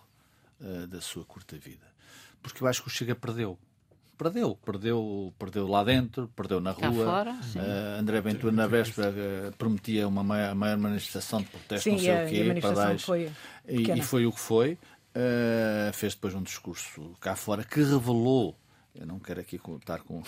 [0.61, 1.85] uh, da sua curta vida.
[2.41, 3.57] Porque eu acho que o Chega perdeu.
[4.17, 7.05] Perdeu, perdeu, perdeu lá dentro, perdeu na Cá rua.
[7.05, 11.91] fora, uh, André Ventura, na véspera, uh, prometia uma maior, maior, manifestação de protesto, sim,
[11.91, 13.31] não sei a, o quê, a manifestação para foi
[13.67, 14.77] e, e, foi o que foi.
[15.15, 18.55] Uh, fez depois um discurso cá fora que revelou,
[18.93, 20.23] eu não quero aqui contar com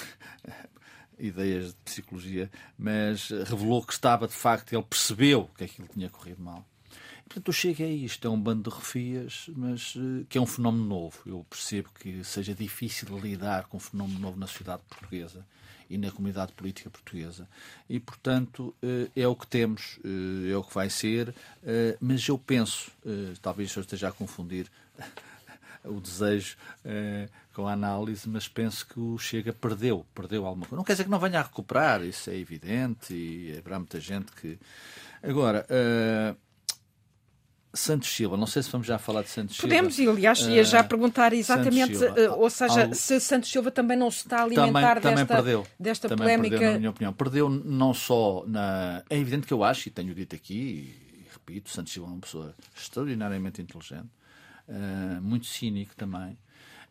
[1.17, 6.41] ideias de psicologia, mas revelou que estava de facto, ele percebeu que aquilo tinha corrido
[6.41, 6.65] mal.
[7.27, 10.45] Portanto, eu chego a isto, é um bando de refias, mas uh, que é um
[10.45, 11.17] fenómeno novo.
[11.25, 15.45] Eu percebo que seja difícil lidar com um fenómeno novo na sociedade portuguesa
[15.89, 17.47] e na comunidade política portuguesa.
[17.89, 21.33] E, portanto, uh, é o que temos, uh, é o que vai ser,
[21.99, 22.91] mas eu penso,
[23.41, 24.71] talvez eu esteja a confundir
[25.83, 26.55] o desejo
[27.53, 30.77] com a análise, mas penso que o Chega perdeu, perdeu alguma coisa.
[30.77, 34.31] Não quer dizer que não venha a recuperar, isso é evidente, e haverá muita gente
[34.31, 34.57] que.
[35.21, 35.65] Agora.
[37.79, 39.67] Santos Silva, não sei se vamos já falar de Santos Silva.
[39.67, 42.95] Podemos, e aliás, ia já perguntar exatamente, uh, ou seja, Algo...
[42.95, 45.67] se Santos Silva também não se está a alimentar também, desta, também perdeu.
[45.79, 46.57] desta também polémica.
[46.57, 47.13] Perdeu, na minha opinião.
[47.13, 49.03] Perdeu não só na.
[49.09, 52.21] É evidente que eu acho, e tenho dito aqui, e, repito, Santos Silva é uma
[52.21, 54.09] pessoa extraordinariamente inteligente,
[54.67, 56.37] uh, muito cínico também.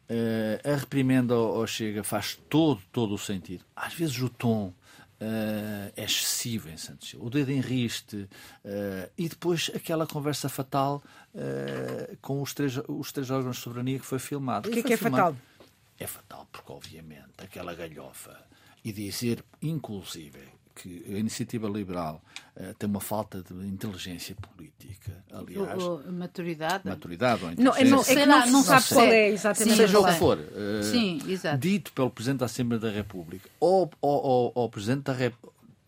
[0.08, 3.64] Uh, a reprimenda ao Chega faz todo, todo o sentido.
[3.74, 4.72] Às vezes o tom
[5.18, 7.24] Uh, é excessivo em Santos Silva.
[7.24, 11.02] O dedo em riste uh, e depois aquela conversa fatal
[11.34, 14.68] uh, com os três, os três órgãos de soberania que foi filmado.
[14.68, 15.34] O que é que é fatal?
[15.98, 18.38] É fatal porque, obviamente, aquela galhofa
[18.84, 20.38] e dizer, inclusive,
[20.76, 22.22] que a iniciativa liberal
[22.54, 25.82] uh, tem uma falta de inteligência política, aliás.
[25.82, 26.86] O, o, maturidade.
[26.86, 29.76] Maturidade ou não, não, é que não, não sabe qual é exatamente.
[29.76, 31.58] Seja o que for, uh, Sim, exato.
[31.58, 35.34] dito pelo Presidente da Assembleia da República ou ao Presidente da, Rep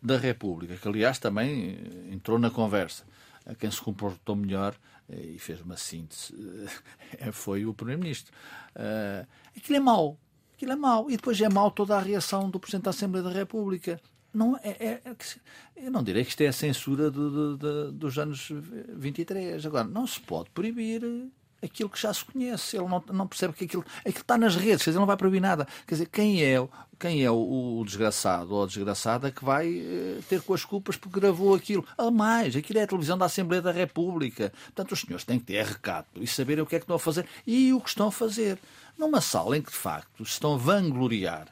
[0.03, 3.05] da República, que aliás também eh, entrou na conversa,
[3.45, 4.75] a quem se comportou melhor
[5.11, 6.35] e fez uma síntese,
[7.33, 8.33] foi o Primeiro-Ministro.
[9.57, 10.19] Aquilo é mau.
[10.55, 11.11] Aquilo é mau.
[11.11, 14.01] E depois é mau toda a reação do Presidente da Assembleia da República
[14.33, 15.17] não é, é, é,
[15.77, 18.51] eu não direi que isto é a censura do, do, dos anos
[18.95, 19.65] 23.
[19.65, 21.03] Agora, não se pode proibir
[21.63, 22.77] aquilo que já se conhece.
[22.77, 25.41] Ele não, não percebe que aquilo, aquilo está nas redes, quer dizer, não vai proibir
[25.41, 25.67] nada.
[25.87, 26.57] Quer dizer, quem é,
[26.99, 30.97] quem é o, o desgraçado ou a desgraçada que vai uh, ter com as culpas
[30.97, 31.85] porque gravou aquilo?
[31.97, 34.53] A mais, aquilo é a televisão da Assembleia da República.
[34.65, 37.01] Portanto, os senhores têm que ter recato e saber o que é que estão a
[37.01, 38.59] fazer e o que estão a fazer.
[38.97, 41.49] Numa sala em que, de facto, se estão a vangloriar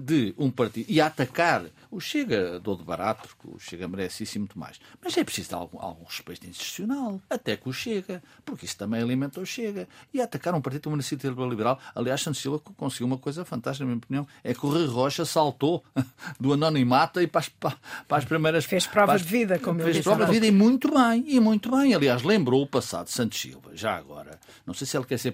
[0.00, 1.64] de um partido e a atacar
[1.96, 4.78] o Chega, dou de barato, porque o Chega merece isso e muito mais.
[5.02, 9.40] Mas é preciso algum, algum respeito institucional, até que o Chega, porque isso também alimenta
[9.40, 9.88] o Chega.
[10.12, 13.98] E atacar um partido Iniciativa Liberal, aliás, Santos Silva conseguiu uma coisa fantástica, na minha
[13.98, 15.82] opinião, é que o Rui Rocha saltou
[16.38, 17.76] do anonimato e para as, para,
[18.10, 18.64] as primeiras...
[18.64, 21.70] Fez prova as, de vida, como Fez prova de vida e muito bem, e muito
[21.70, 21.94] bem.
[21.94, 24.38] Aliás, lembrou o passado de Santos Silva, já agora.
[24.66, 25.32] Não sei se ele quer ser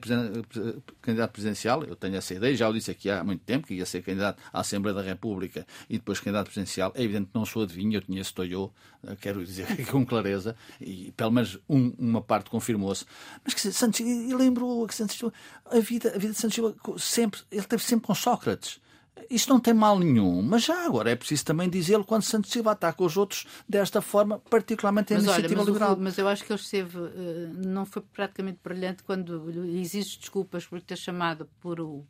[1.00, 3.86] candidato presidencial, eu tenho essa ideia, já o disse aqui há muito tempo, que ia
[3.86, 6.92] ser candidato à Assembleia da República e depois candidato presidencial.
[6.94, 8.72] É evidente que não sou adivinho, eu conheço Toyo,
[9.06, 13.04] eh, quero dizer com clareza, e pelo menos um, uma parte confirmou-se.
[13.44, 15.20] Mas que Santos, e lembrou que Santos
[15.66, 16.58] a vida, a vida de Santos
[16.98, 18.80] sempre, ele teve sempre com Sócrates.
[19.30, 22.72] Isso não tem mal nenhum, mas já agora é preciso também dizê-lo quando Santos Silva
[22.72, 25.94] ataca os outros desta forma, particularmente a mas iniciativa olha, mas liberal.
[25.94, 30.66] O, mas eu acho que ele esteve, eh, não foi praticamente brilhante quando exige desculpas
[30.66, 32.04] por ter chamado por o,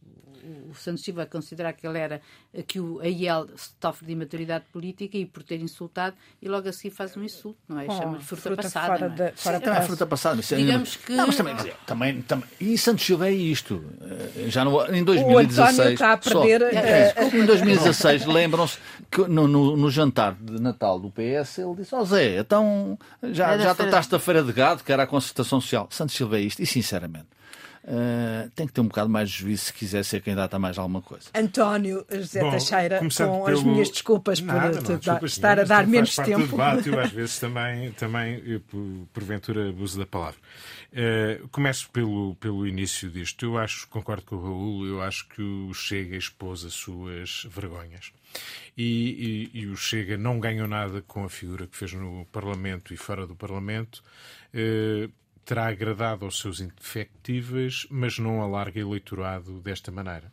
[0.68, 2.20] o Santos Silva a considerar que ele era
[2.66, 3.48] que o AIL
[3.80, 7.58] sofre de imaturidade política e por ter insultado e logo a seguir faz um insulto,
[7.68, 7.86] não é?
[7.88, 8.86] Oh, Chama-lhe fruta, fruta, passada.
[8.86, 9.30] Fora não é?
[9.30, 10.40] De, fora Sim, é fruta passada.
[10.40, 11.12] Isso é Digamos que...
[11.12, 13.84] Não, mas também, também, também, e Santos Silva é isto.
[14.00, 15.58] Eh, já no, em 2016.
[15.58, 16.60] O António está a perder.
[16.60, 18.78] Só, é, é, em 2016, lembram-se
[19.10, 22.98] que no, no, no, jantar de Natal do PS ele disse: Ó oh, Zé, então
[23.22, 25.88] já, já trataste da Feira de Gado, que era a concertação social.
[25.90, 26.62] Santos Silva é isto.
[26.62, 27.26] E sinceramente.
[27.84, 30.78] Uh, tem que ter um bocado mais de juízo se quiser ser candidato a mais
[30.78, 31.30] alguma coisa.
[31.34, 33.46] António José Bom, Teixeira, com pelo...
[33.48, 36.42] as minhas desculpas Nada, por não, estar a dar menos tempo.
[36.42, 38.62] Do debate, eu às vezes também, também eu,
[39.12, 40.38] porventura, abuso da palavra.
[40.92, 43.44] Uh, começo pelo, pelo início disto.
[43.44, 48.12] Eu acho, concordo com o Raul, eu acho que o Chega expôs as suas vergonhas.
[48.76, 52.94] E, e, e, o Chega não ganhou nada com a figura que fez no Parlamento
[52.94, 54.02] e fora do Parlamento.
[54.54, 55.10] Uh,
[55.44, 60.32] terá agradado aos seus infectíveis, mas não alarga eleitorado desta maneira.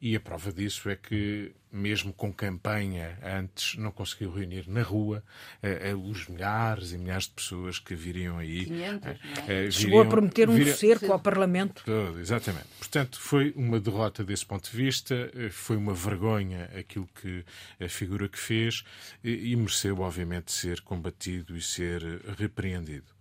[0.00, 5.22] E a prova disso é que, mesmo com campanha antes, não conseguiu reunir na rua
[5.62, 8.64] uh, uh, os milhares e milhares de pessoas que viriam aí.
[8.64, 9.14] 500, uh,
[9.46, 11.82] viriam, Chegou a prometer um viriam, cerco ao Parlamento.
[11.84, 12.66] Todo, exatamente.
[12.78, 17.44] Portanto, foi uma derrota desse ponto de vista, foi uma vergonha aquilo que
[17.78, 18.84] a figura que fez
[19.22, 22.02] e, e mereceu, obviamente, ser combatido e ser
[22.36, 23.19] repreendido.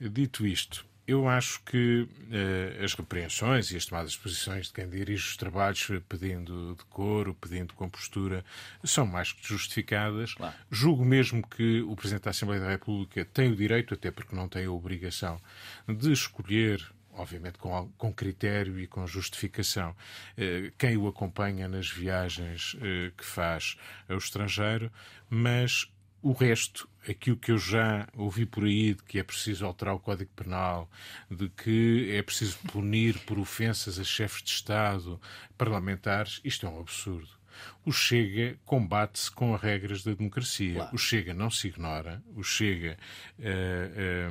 [0.00, 4.88] Dito isto, eu acho que uh, as repreensões e as tomadas de posições de quem
[4.88, 8.44] dirige os trabalhos pedindo decoro, pedindo compostura,
[8.84, 10.34] são mais que justificadas.
[10.34, 10.54] Claro.
[10.70, 14.48] Julgo mesmo que o Presidente da Assembleia da República tem o direito, até porque não
[14.48, 15.40] tem a obrigação,
[15.88, 16.86] de escolher
[17.18, 19.94] obviamente com, com critério e com justificação,
[20.36, 23.76] eh, quem o acompanha nas viagens eh, que faz
[24.08, 24.90] ao estrangeiro,
[25.28, 25.90] mas
[26.22, 30.00] o resto, aquilo que eu já ouvi por aí, de que é preciso alterar o
[30.00, 30.90] Código Penal,
[31.30, 35.20] de que é preciso punir por ofensas a chefes de Estado,
[35.56, 37.38] parlamentares, isto é um absurdo.
[37.84, 40.74] O Chega combate-se com as regras da democracia.
[40.74, 40.94] Claro.
[40.94, 42.22] O Chega não se ignora.
[42.36, 42.96] O Chega
[43.38, 43.42] uh,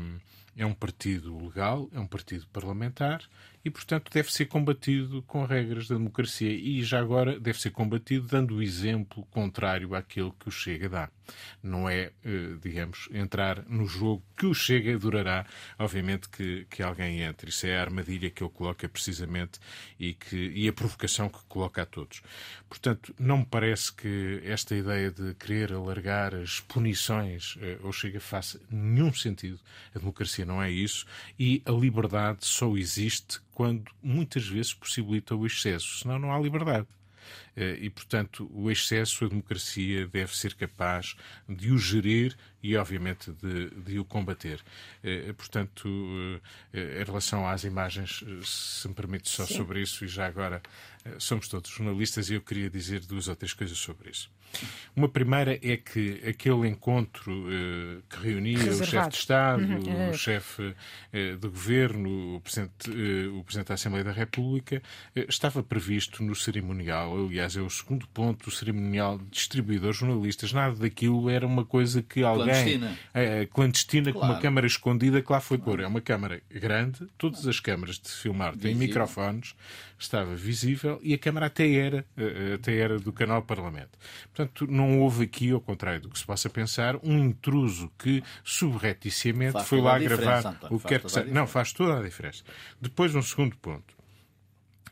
[0.01, 0.21] uh,
[0.55, 3.21] é um partido legal, é um partido parlamentar
[3.67, 8.25] e, portanto, deve ser combatido com regras da democracia e, já agora, deve ser combatido
[8.25, 11.09] dando o exemplo contrário àquele que o Chega dá.
[11.61, 15.45] Não é, eh, digamos, entrar no jogo que o Chega durará,
[15.77, 17.49] obviamente, que, que alguém entre.
[17.49, 19.59] Isso é a armadilha que ele coloca precisamente
[19.99, 22.21] e, que, e a provocação que coloca a todos.
[22.69, 28.21] Portanto, não me parece que esta ideia de querer alargar as punições eh, ao Chega
[28.21, 29.59] faça nenhum sentido.
[29.93, 31.05] A democracia não é isso
[31.37, 36.85] e a liberdade só existe quando muitas vezes possibilita o excesso, senão não há liberdade.
[37.57, 41.15] Eh, e, portanto, o excesso, a democracia deve ser capaz
[41.49, 44.63] de o gerir e, obviamente, de, de o combater.
[45.03, 45.89] Eh, portanto,
[46.71, 49.55] eh, em relação às imagens, se me permite só Sim.
[49.55, 50.61] sobre isso, e já agora
[51.19, 54.29] somos todos jornalistas, e eu queria dizer duas ou três coisas sobre isso.
[54.95, 57.45] Uma primeira é que aquele encontro
[58.09, 58.83] que reunia Reservado.
[58.83, 60.09] o chefe de Estado, uhum.
[60.09, 62.89] o chefe uh, do governo, o presidente,
[63.31, 64.81] o presidente da Assembleia da República,
[65.15, 67.15] estava previsto no cerimonial.
[67.25, 70.51] Aliás, é o segundo ponto cerimonial de distribuidores jornalistas.
[70.51, 72.47] Nada daquilo era uma coisa que alguém.
[72.47, 72.97] Clandestina.
[73.51, 74.19] clandestina, claro.
[74.19, 75.79] com uma câmara escondida que lá foi pôr.
[75.79, 79.55] É uma câmara grande, todas as câmaras de filmar têm microfones,
[79.97, 82.05] estava visível e a câmara até era,
[82.53, 83.97] até era do canal Parlamento.
[84.33, 89.63] Portanto, não houve aqui, ao contrário do que se possa pensar, um intruso que subrepticiamente
[89.63, 91.31] foi lá gravar o que quer que seja.
[91.31, 92.43] Não, faz toda a diferença.
[92.81, 93.96] Depois, um segundo ponto.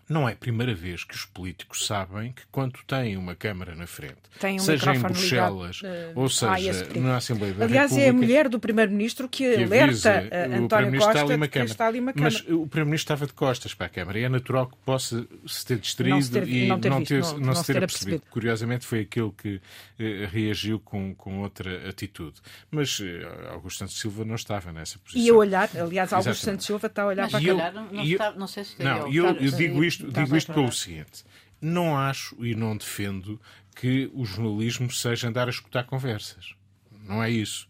[0.07, 3.87] Não é a primeira vez que os políticos sabem que quando têm uma Câmara na
[3.87, 8.07] frente, um seja em Bruxelas ligado, ou seja na Assembleia da Aliás, República...
[8.07, 11.71] é a mulher do Primeiro-Ministro que, que alerta a António Costa está ali uma Câmara.
[11.71, 12.33] Está ali uma Câmara.
[12.33, 15.65] Mas o Primeiro-Ministro estava de costas para a Câmara e é natural que possa se
[15.65, 18.23] ter distraído não ter, e não, ter, não, ter, não, não, se ter, ter percebido.
[18.29, 19.59] Curiosamente foi aquele que
[19.99, 22.35] eh, reagiu com, com outra atitude.
[22.69, 25.21] Mas eh, Augusto Santos Silva não estava nessa posição.
[25.21, 27.71] E a olhar, aliás, Augusto Santos Silva está a olhar mas para a Câmara.
[27.71, 31.23] Não, não, não sei se não, eu, eu digo isto isto, digo isto pelo seguinte:
[31.61, 33.39] não acho e não defendo
[33.75, 36.53] que o jornalismo seja andar a escutar conversas.
[36.91, 37.67] Não é isso.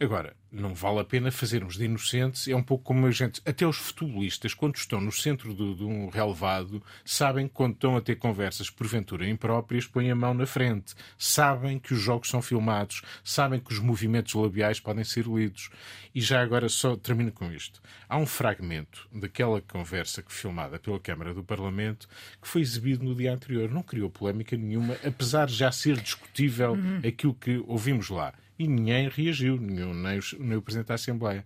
[0.00, 2.46] Agora, não vale a pena fazermos de inocentes.
[2.46, 3.40] É um pouco como a gente.
[3.46, 7.96] Até os futebolistas, quando estão no centro de, de, um relevado, sabem que quando estão
[7.96, 10.94] a ter conversas porventura impróprias, põem a mão na frente.
[11.16, 15.70] Sabem que os jogos são filmados, sabem que os movimentos labiais podem ser lidos.
[16.14, 17.80] E já agora só termino com isto.
[18.06, 22.06] Há um fragmento daquela conversa que filmada pela Câmara do Parlamento
[22.40, 23.70] que foi exibido no dia anterior.
[23.70, 27.00] Não criou polémica nenhuma, apesar de já ser discutível uhum.
[27.06, 31.44] aquilo que ouvimos lá e ninguém reagiu, nenhum, nem, o, nem o Presidente da Assembleia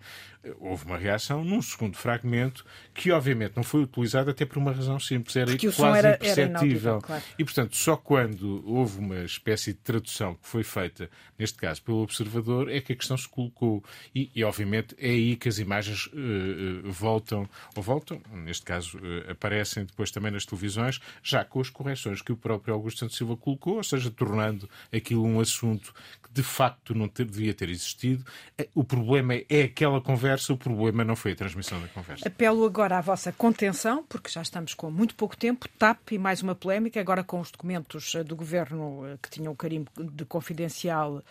[0.61, 4.99] houve uma reação num segundo fragmento que, obviamente, não foi utilizado até por uma razão
[4.99, 6.93] simples, era Porque quase era, imperceptível.
[6.93, 7.23] Era claro.
[7.39, 11.99] E, portanto, só quando houve uma espécie de tradução que foi feita, neste caso, pelo
[11.99, 13.83] observador, é que a questão se colocou.
[14.15, 19.31] E, e obviamente, é aí que as imagens uh, voltam, ou voltam, neste caso, uh,
[19.31, 23.37] aparecem depois também nas televisões, já com as correções que o próprio Augusto Santos Silva
[23.37, 28.25] colocou, ou seja, tornando aquilo um assunto que de facto não ter, devia ter existido.
[28.75, 32.27] O problema é, é aquela conversa conversa, o problema não foi a transmissão da conversa.
[32.27, 35.69] Apelo agora à vossa contenção, porque já estamos com muito pouco tempo.
[35.79, 39.53] TAP e mais uma polémica, agora com os documentos eh, do governo eh, que tinham
[39.53, 41.23] o carimbo de confidencial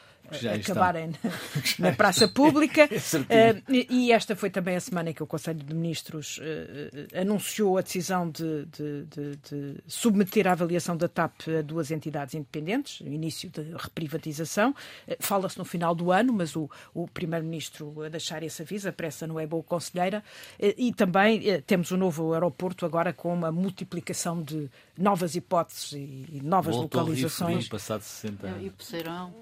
[0.53, 1.31] acabarem na,
[1.89, 2.85] na, praça pública.
[2.91, 7.77] uh, e esta foi também a semana em que o Conselho de Ministros uh, anunciou
[7.77, 13.01] a decisão de, de, de, de, submeter a avaliação da TAP a duas entidades independentes,
[13.01, 14.73] o início da reprivatização.
[15.19, 19.27] Fala-se no final do ano, mas o, o Primeiro-Ministro a deixar esse aviso, a pressa
[19.27, 20.23] não é boa conselheira.
[20.59, 26.75] e também temos o novo aeroporto agora com uma multiplicação de novas hipóteses e, novas
[26.75, 27.67] Voltou localizações.
[27.67, 28.65] passado 60 anos.
[28.65, 29.33] E Poceirão.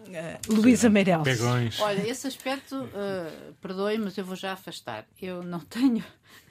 [0.48, 1.24] Luís Luísa Meireles.
[1.24, 1.80] Pegões.
[1.80, 5.06] Olha, esse aspecto, uh, perdoe, mas eu vou já afastar.
[5.22, 6.04] Eu não tenho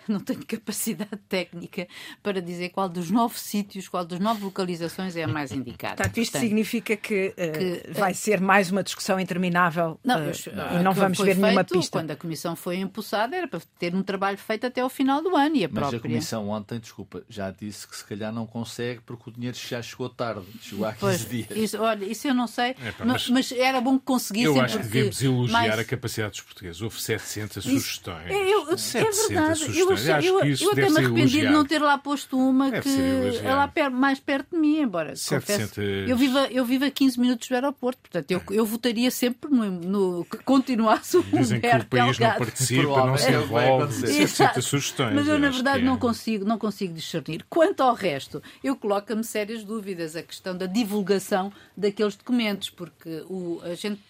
[0.09, 1.87] não tenho capacidade técnica
[2.23, 5.97] para dizer qual dos nove sítios, qual das nove localizações é a mais indicada.
[5.97, 10.25] Portanto, isto Portanto, significa que, uh, que, vai ser mais uma discussão interminável não, uh,
[10.29, 11.99] eu, e não vamos ver nenhuma pista.
[11.99, 15.37] Quando a Comissão foi empossada era para ter um trabalho feito até ao final do
[15.37, 15.99] ano e a Mas própria...
[15.99, 19.81] a Comissão ontem, desculpa, já disse que se calhar não consegue porque o dinheiro já
[19.83, 21.51] chegou tarde, chegou há 15 pois, dias.
[21.51, 24.55] Isso, olha, isso eu não sei, é, pá, mas, mas, era bom que conseguissem.
[24.55, 25.79] Eu acho que devemos elogiar mais...
[25.79, 26.81] a capacidade dos portugueses.
[26.83, 28.31] Houve 700 isso, sugestões.
[28.31, 29.59] Eu, 700 é verdade.
[29.59, 29.91] Sugestões.
[29.91, 33.47] Eu, eu, eu, eu até me arrependi de não ter lá posto uma deve que
[33.47, 35.69] é lá per, mais perto de mim, embora 700...
[35.69, 39.51] confesso, eu vivo, eu vivo a 15 minutos do aeroporto, portanto eu, eu votaria sempre
[39.51, 42.39] no, no que continuasse o Dizem que o país Delgado.
[42.39, 45.15] não participa, não se envolve, 700 sugestões.
[45.15, 45.99] Mas eu, na verdade, não, é.
[45.99, 47.45] consigo, não consigo discernir.
[47.49, 53.61] Quanto ao resto, eu coloco-me sérias dúvidas a questão da divulgação daqueles documentos, porque o,
[53.65, 54.01] a gente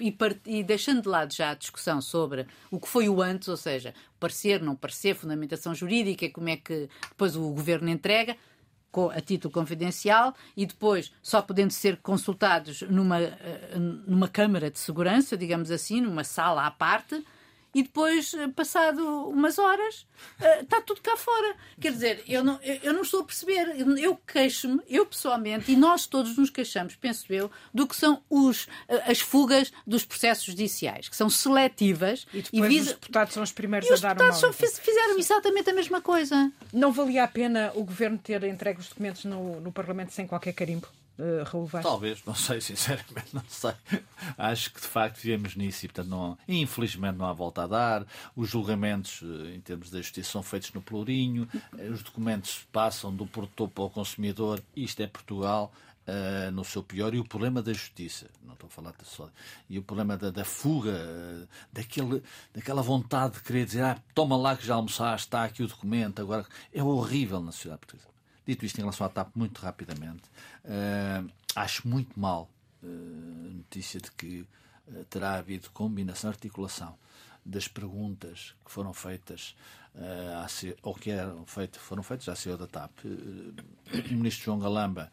[0.00, 0.16] e,
[0.46, 3.94] e, deixando de lado já a discussão sobre o que foi o antes, ou seja,
[4.18, 8.36] parecer, não parecer, fundamentação jurídica, como é que depois o governo entrega,
[9.14, 15.36] a título confidencial e depois só podendo ser consultados numa, eh, numa câmara de segurança,
[15.36, 17.24] digamos assim, numa sala à parte
[17.74, 20.06] e depois, eh, passado umas horas,
[20.60, 21.54] está tudo cá fora.
[21.80, 23.74] Quer dizer, eu não, eu não estou a perceber.
[23.98, 28.64] Eu queixo-me, eu pessoalmente, e nós todos nos queixamos, penso eu, do que são os,
[28.64, 32.26] uh, as fugas dos processos judiciais, que são seletivas.
[32.32, 32.90] E depois e visa...
[32.90, 34.30] os deputados são os primeiros e a dar uma...
[34.30, 36.52] Os deputados fizeram exatamente a mesma coisa.
[36.72, 40.52] Não valia a pena o governo ter entregue os documentos no, no Parlamento sem qualquer
[40.52, 40.88] carimbo?
[41.20, 41.82] Uh?
[41.82, 43.72] Talvez, não sei, sinceramente, não sei.
[44.36, 48.06] Acho que de facto vivemos nisso e, portanto, não, infelizmente não há volta a dar.
[48.34, 51.48] Os julgamentos, eh, em termos da justiça, são feitos no plurinho,
[51.78, 55.72] eh, os documentos passam do produtor para o consumidor, isto é Portugal.
[56.08, 59.28] Uh, no seu pior, e o problema da justiça, não estou a falar só,
[59.68, 62.20] e o problema da, da fuga, uh, daquele,
[62.52, 66.20] daquela vontade de querer dizer, ah, toma lá que já almoçaste, está aqui o documento,
[66.20, 68.08] agora é horrível na sociedade portuguesa.
[68.50, 70.24] Dito isto em relação à TAP, muito rapidamente,
[70.64, 72.50] uh, acho muito mal
[72.82, 74.40] uh, a notícia de que
[74.88, 76.98] uh, terá havido combinação, articulação
[77.46, 79.54] das perguntas que foram feitas
[79.94, 83.04] uh, ou que eram feitas, foram feitas à CEO da TAP.
[83.04, 85.10] o ministro João Galamba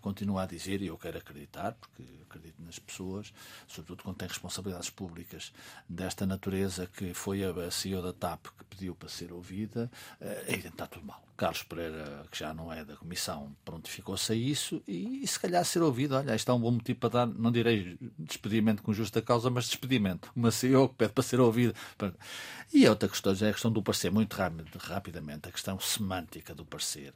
[0.00, 3.32] continua a dizer, e eu quero acreditar, porque acredito nas pessoas,
[3.66, 5.52] sobretudo quando tem responsabilidades públicas
[5.88, 10.86] desta natureza, que foi a CEO da TAP que pediu para ser ouvida, uh, está
[10.86, 11.22] tudo mal.
[11.40, 15.64] Carlos Pereira, que já não é da Comissão, prontificou-se a isso e, e, se calhar
[15.64, 16.14] ser ouvido.
[16.14, 19.64] Olha, isto é um bom motivo para dar, não direi despedimento com justa causa, mas
[19.64, 20.30] despedimento.
[20.36, 21.74] Uma CEO que pede para ser ouvida.
[22.74, 24.10] E a outra questão é a questão do parecer,
[24.50, 27.12] muito rapidamente, a questão semântica do parecer.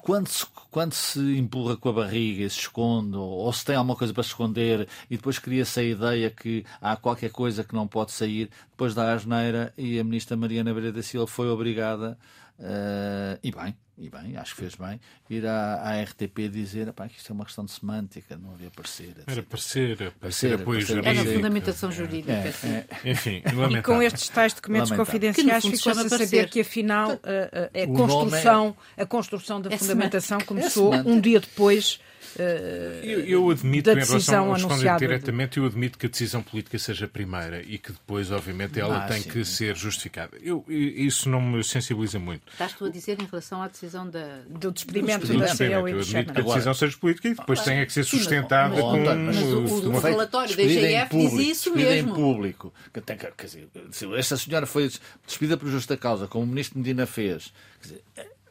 [0.00, 3.76] Quando se, quando se empurra com a barriga e se esconde, ou, ou se tem
[3.76, 7.86] alguma coisa para esconder, e depois cria-se a ideia que há qualquer coisa que não
[7.86, 12.18] pode sair, depois da asneira, e a ministra Mariana Beira da Silva foi obrigada
[12.60, 14.98] Uh, e bem, e bem, acho que fez bem,
[15.28, 19.10] ir à, à RTP dizer que isto é uma questão de semântica, não havia parecer.
[19.10, 19.24] Etc.
[19.26, 21.08] Era parecer, parecer, apoio jurídico.
[21.08, 22.32] Era fundamentação jurídica.
[22.32, 23.10] É, é.
[23.10, 25.20] Enfim, e com estes tais documentos lamentável.
[25.20, 29.02] confidenciais ficou-se a saber que afinal a, a, a construção, é...
[29.02, 32.00] a construção da é fundamentação começou um dia depois
[32.36, 36.78] Uh, eu, eu, admito, em relação a responder diretamente, eu admito que a decisão política
[36.78, 39.30] seja a primeira e que depois, obviamente, ela ah, tem sim.
[39.30, 40.36] que ser justificada.
[40.42, 42.42] Eu, isso não me sensibiliza muito.
[42.52, 44.42] Estás tu a dizer em relação à decisão da...
[44.48, 47.84] do despedimento, do despedimento da Eu admito que a decisão seja política e depois tem
[47.84, 48.98] que ser sustentada com...
[49.00, 52.10] Mas, o, o, o relatório da IGF diz isso mesmo.
[52.10, 52.72] em público.
[52.92, 53.68] Que tem, quer dizer,
[54.16, 54.90] esta senhora foi
[55.26, 57.52] despedida por justa causa, como o ministro Medina fez.
[57.80, 58.02] Quer dizer,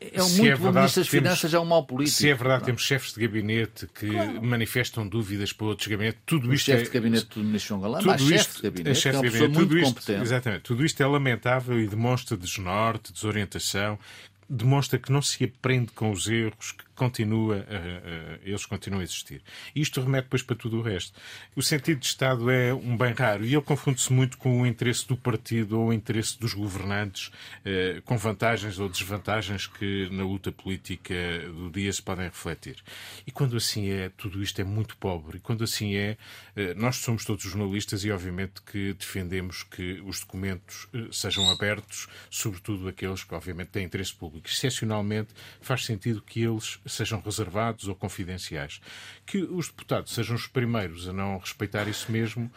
[0.01, 2.17] é um se muito é bom ministro das Finanças, é um mau político.
[2.17, 2.65] Se é verdade, não.
[2.67, 4.43] temos chefes de gabinete que claro.
[4.43, 6.85] manifestam dúvidas para outros gabinetes, tudo o isto chefe é...
[6.85, 9.49] de gabinete do ministro João Galamba, tudo isto, chefe de gabinete, chefe é uma pessoa
[9.49, 10.21] muito isto, competente.
[10.21, 10.61] Exatamente.
[10.61, 13.99] Tudo isto é lamentável e demonstra desnorte, desorientação,
[14.49, 17.65] demonstra que não se aprende com os erros, que continua,
[18.43, 19.41] eles continuam a existir.
[19.75, 21.17] Isto remete depois para tudo o resto.
[21.55, 25.07] O sentido de Estado é um bem raro e ele confunde-se muito com o interesse
[25.07, 27.31] do partido ou o interesse dos governantes,
[27.65, 31.13] eh, com vantagens ou desvantagens que na luta política
[31.47, 32.77] do dia se podem refletir.
[33.25, 35.37] E quando assim é, tudo isto é muito pobre.
[35.37, 36.17] E quando assim é,
[36.55, 42.07] eh, nós somos todos jornalistas e obviamente que defendemos que os documentos eh, sejam abertos,
[42.29, 44.47] sobretudo aqueles que obviamente têm interesse público.
[44.47, 48.81] Excepcionalmente faz sentido que eles sejam reservados ou confidenciais.
[49.25, 52.51] Que os deputados sejam os primeiros a não respeitar isso mesmo.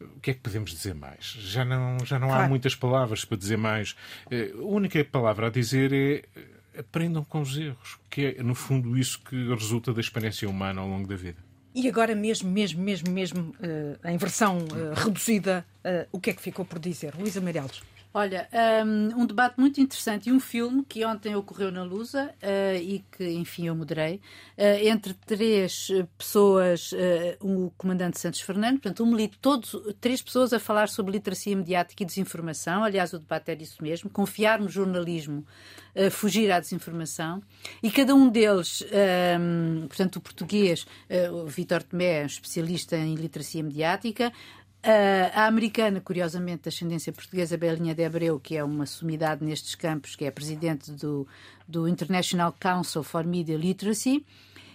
[0.00, 1.24] O que é que podemos dizer mais?
[1.24, 2.44] Já não, já não claro.
[2.44, 3.94] há muitas palavras para dizer mais.
[4.30, 8.54] Eh, a única palavra a dizer é eh, aprendam com os erros, que é, no
[8.54, 11.38] fundo, isso que resulta da experiência humana ao longo da vida.
[11.74, 14.58] E agora mesmo, mesmo, mesmo, mesmo, uh, em versão
[14.94, 15.64] reduzida,
[16.12, 17.14] o que é que ficou por dizer?
[17.16, 17.82] Luísa Meirelles.
[18.16, 18.48] Olha,
[18.86, 23.04] um, um, debate muito interessante e um filme que ontem ocorreu na Lusa uh, e
[23.10, 24.20] que, enfim, eu moderei,
[24.56, 26.96] uh, entre três pessoas, uh,
[27.40, 32.06] o comandante Santos Fernando, portanto, um, todos, três pessoas a falar sobre literacia mediática e
[32.06, 32.84] desinformação.
[32.84, 35.44] Aliás, o debate é disso mesmo: confiar no jornalismo,
[36.12, 37.42] fugir à desinformação.
[37.82, 38.84] E cada um deles,
[39.40, 40.86] um, portanto, o português,
[41.32, 44.32] o Vítor Tomé, um especialista em literacia mediática,
[45.34, 50.14] a americana, curiosamente, de ascendência portuguesa, Belinha de Abreu, que é uma sumidade nestes campos,
[50.14, 51.26] que é presidente do,
[51.66, 54.24] do International Council for Media Literacy,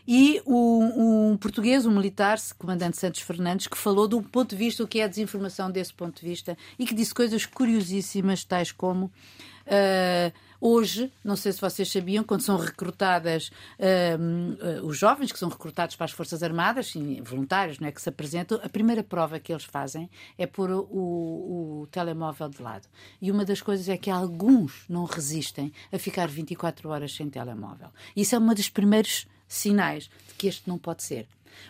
[0.08, 4.84] e um, um, português, um militar, comandante Santos Fernandes, que falou um ponto de vista,
[4.84, 8.72] o que é a desinformação desse ponto de vista, e que disse coisas curiosíssimas, tais
[8.72, 9.12] como.
[9.68, 13.50] Uh, Hoje, não sei se vocês sabiam, quando são recrutadas
[13.80, 17.92] uh, uh, os jovens que são recrutados para as Forças Armadas, sim, voluntários, não é,
[17.92, 22.50] que se apresentam, a primeira prova que eles fazem é pôr o, o, o telemóvel
[22.50, 22.88] de lado.
[23.22, 27.90] E uma das coisas é que alguns não resistem a ficar 24 horas sem telemóvel.
[28.14, 31.26] Isso é uma dos primeiros sinais de que este não pode ser.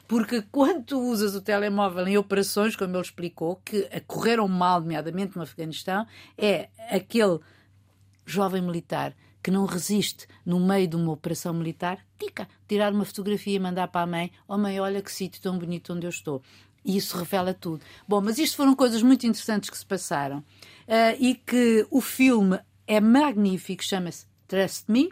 [0.08, 5.36] Porque quando tu usas o telemóvel em operações, como ele explicou, que correram mal, nomeadamente
[5.36, 6.06] no Afeganistão,
[6.38, 7.40] é aquele
[8.32, 13.56] jovem militar que não resiste no meio de uma operação militar, tica, tirar uma fotografia
[13.56, 16.42] e mandar para a mãe: Oh, mãe, olha que sítio tão bonito onde eu estou.
[16.84, 17.82] E isso revela tudo.
[18.08, 22.60] Bom, mas isto foram coisas muito interessantes que se passaram uh, e que o filme
[22.88, 25.12] é magnífico, chama-se Trust Me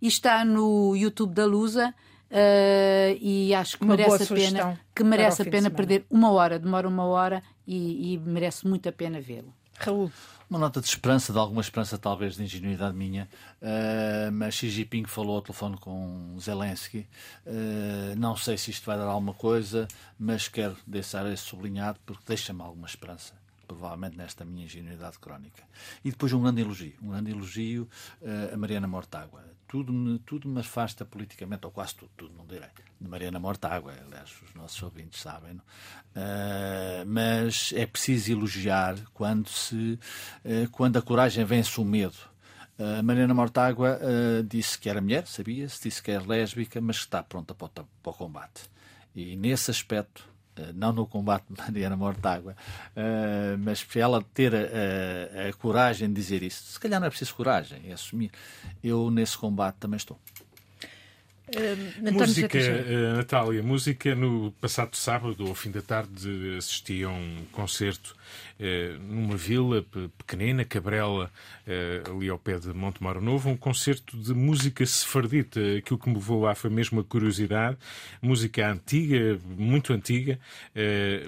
[0.00, 1.94] e está no YouTube da Lusa.
[2.30, 6.60] Uh, e acho que uma merece a pena que merece a pena perder uma hora,
[6.60, 9.52] demora uma hora e, e merece muito a pena vê-lo.
[9.80, 10.12] Raul.
[10.50, 13.28] Uma nota de esperança, de alguma esperança, talvez de ingenuidade minha,
[13.62, 17.06] uh, mas Xi Jinping falou ao telefone com Zelensky.
[17.46, 19.86] Uh, não sei se isto vai dar alguma coisa,
[20.18, 23.32] mas quero deixar esse sublinhado porque deixa-me alguma esperança
[23.68, 25.62] provavelmente nesta minha ingenuidade crónica.
[26.04, 27.88] E depois um grande elogio, um grande elogio
[28.20, 29.44] uh, a Mariana Mortágua.
[29.70, 32.68] Tudo me, tudo me afasta politicamente, ou quase tudo, tudo não direi,
[33.00, 39.96] de Mariana Mortágua, aliás, os nossos ouvintes sabem, uh, mas é preciso elogiar quando, se,
[40.44, 42.16] uh, quando a coragem vence o medo.
[42.98, 44.00] A Mariana Mortágua
[44.48, 47.70] disse que era mulher, sabia-se, disse que era lésbica, mas que está pronta para o,
[47.70, 48.62] para o combate.
[49.14, 50.26] E nesse aspecto
[50.74, 52.56] não no combate de Mariana Mortágua,
[52.96, 56.72] uh, mas ela ter a, a, a, coragem de dizer isso.
[56.72, 58.30] Se calhar não é preciso coragem, é assumir.
[58.82, 60.18] Eu, nesse combate, também estou.
[61.50, 67.38] Uh, música, uh, Natália, música no passado sábado, ao fim da tarde, assisti a um
[67.50, 68.14] concerto
[68.60, 69.84] uh, numa vila
[70.16, 71.28] pequenina, Cabrela,
[72.08, 75.60] ali ao pé de Montemoro Novo, um concerto de música sefardita.
[75.78, 77.76] Aquilo que me levou lá foi mesmo a curiosidade.
[78.20, 80.38] Música antiga, muito antiga,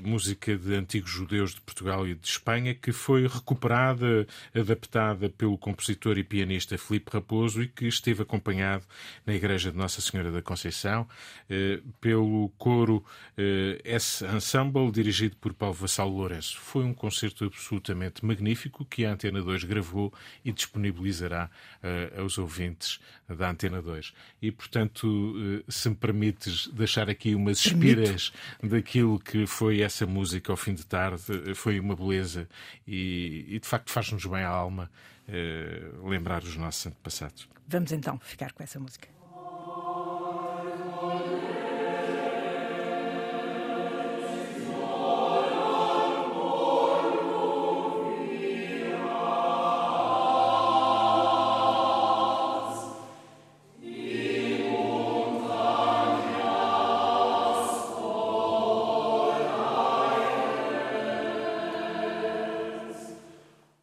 [0.02, 6.18] música de antigos judeus de Portugal e de Espanha, que foi recuperada, adaptada pelo compositor
[6.18, 8.84] e pianista Filipe Raposo e que esteve acompanhado
[9.24, 11.08] na Igreja de Nossa Senhora Senhora da Conceição,
[11.48, 13.02] eh, pelo coro
[13.36, 16.58] eh, S Ensemble, dirigido por Paulo Vassalo Lourenço.
[16.60, 20.12] Foi um concerto absolutamente magnífico que a Antena 2 gravou
[20.44, 21.50] e disponibilizará
[21.82, 24.12] eh, aos ouvintes da Antena 2.
[24.42, 28.32] E, portanto, se me permites deixar aqui umas espiras
[28.62, 32.46] daquilo que foi essa música ao fim de tarde, foi uma beleza
[32.86, 34.90] e, e de facto faz-nos bem à alma
[36.04, 37.48] lembrar os nossos antepassados.
[37.66, 39.21] Vamos então ficar com essa música.
[39.74, 40.11] Oh.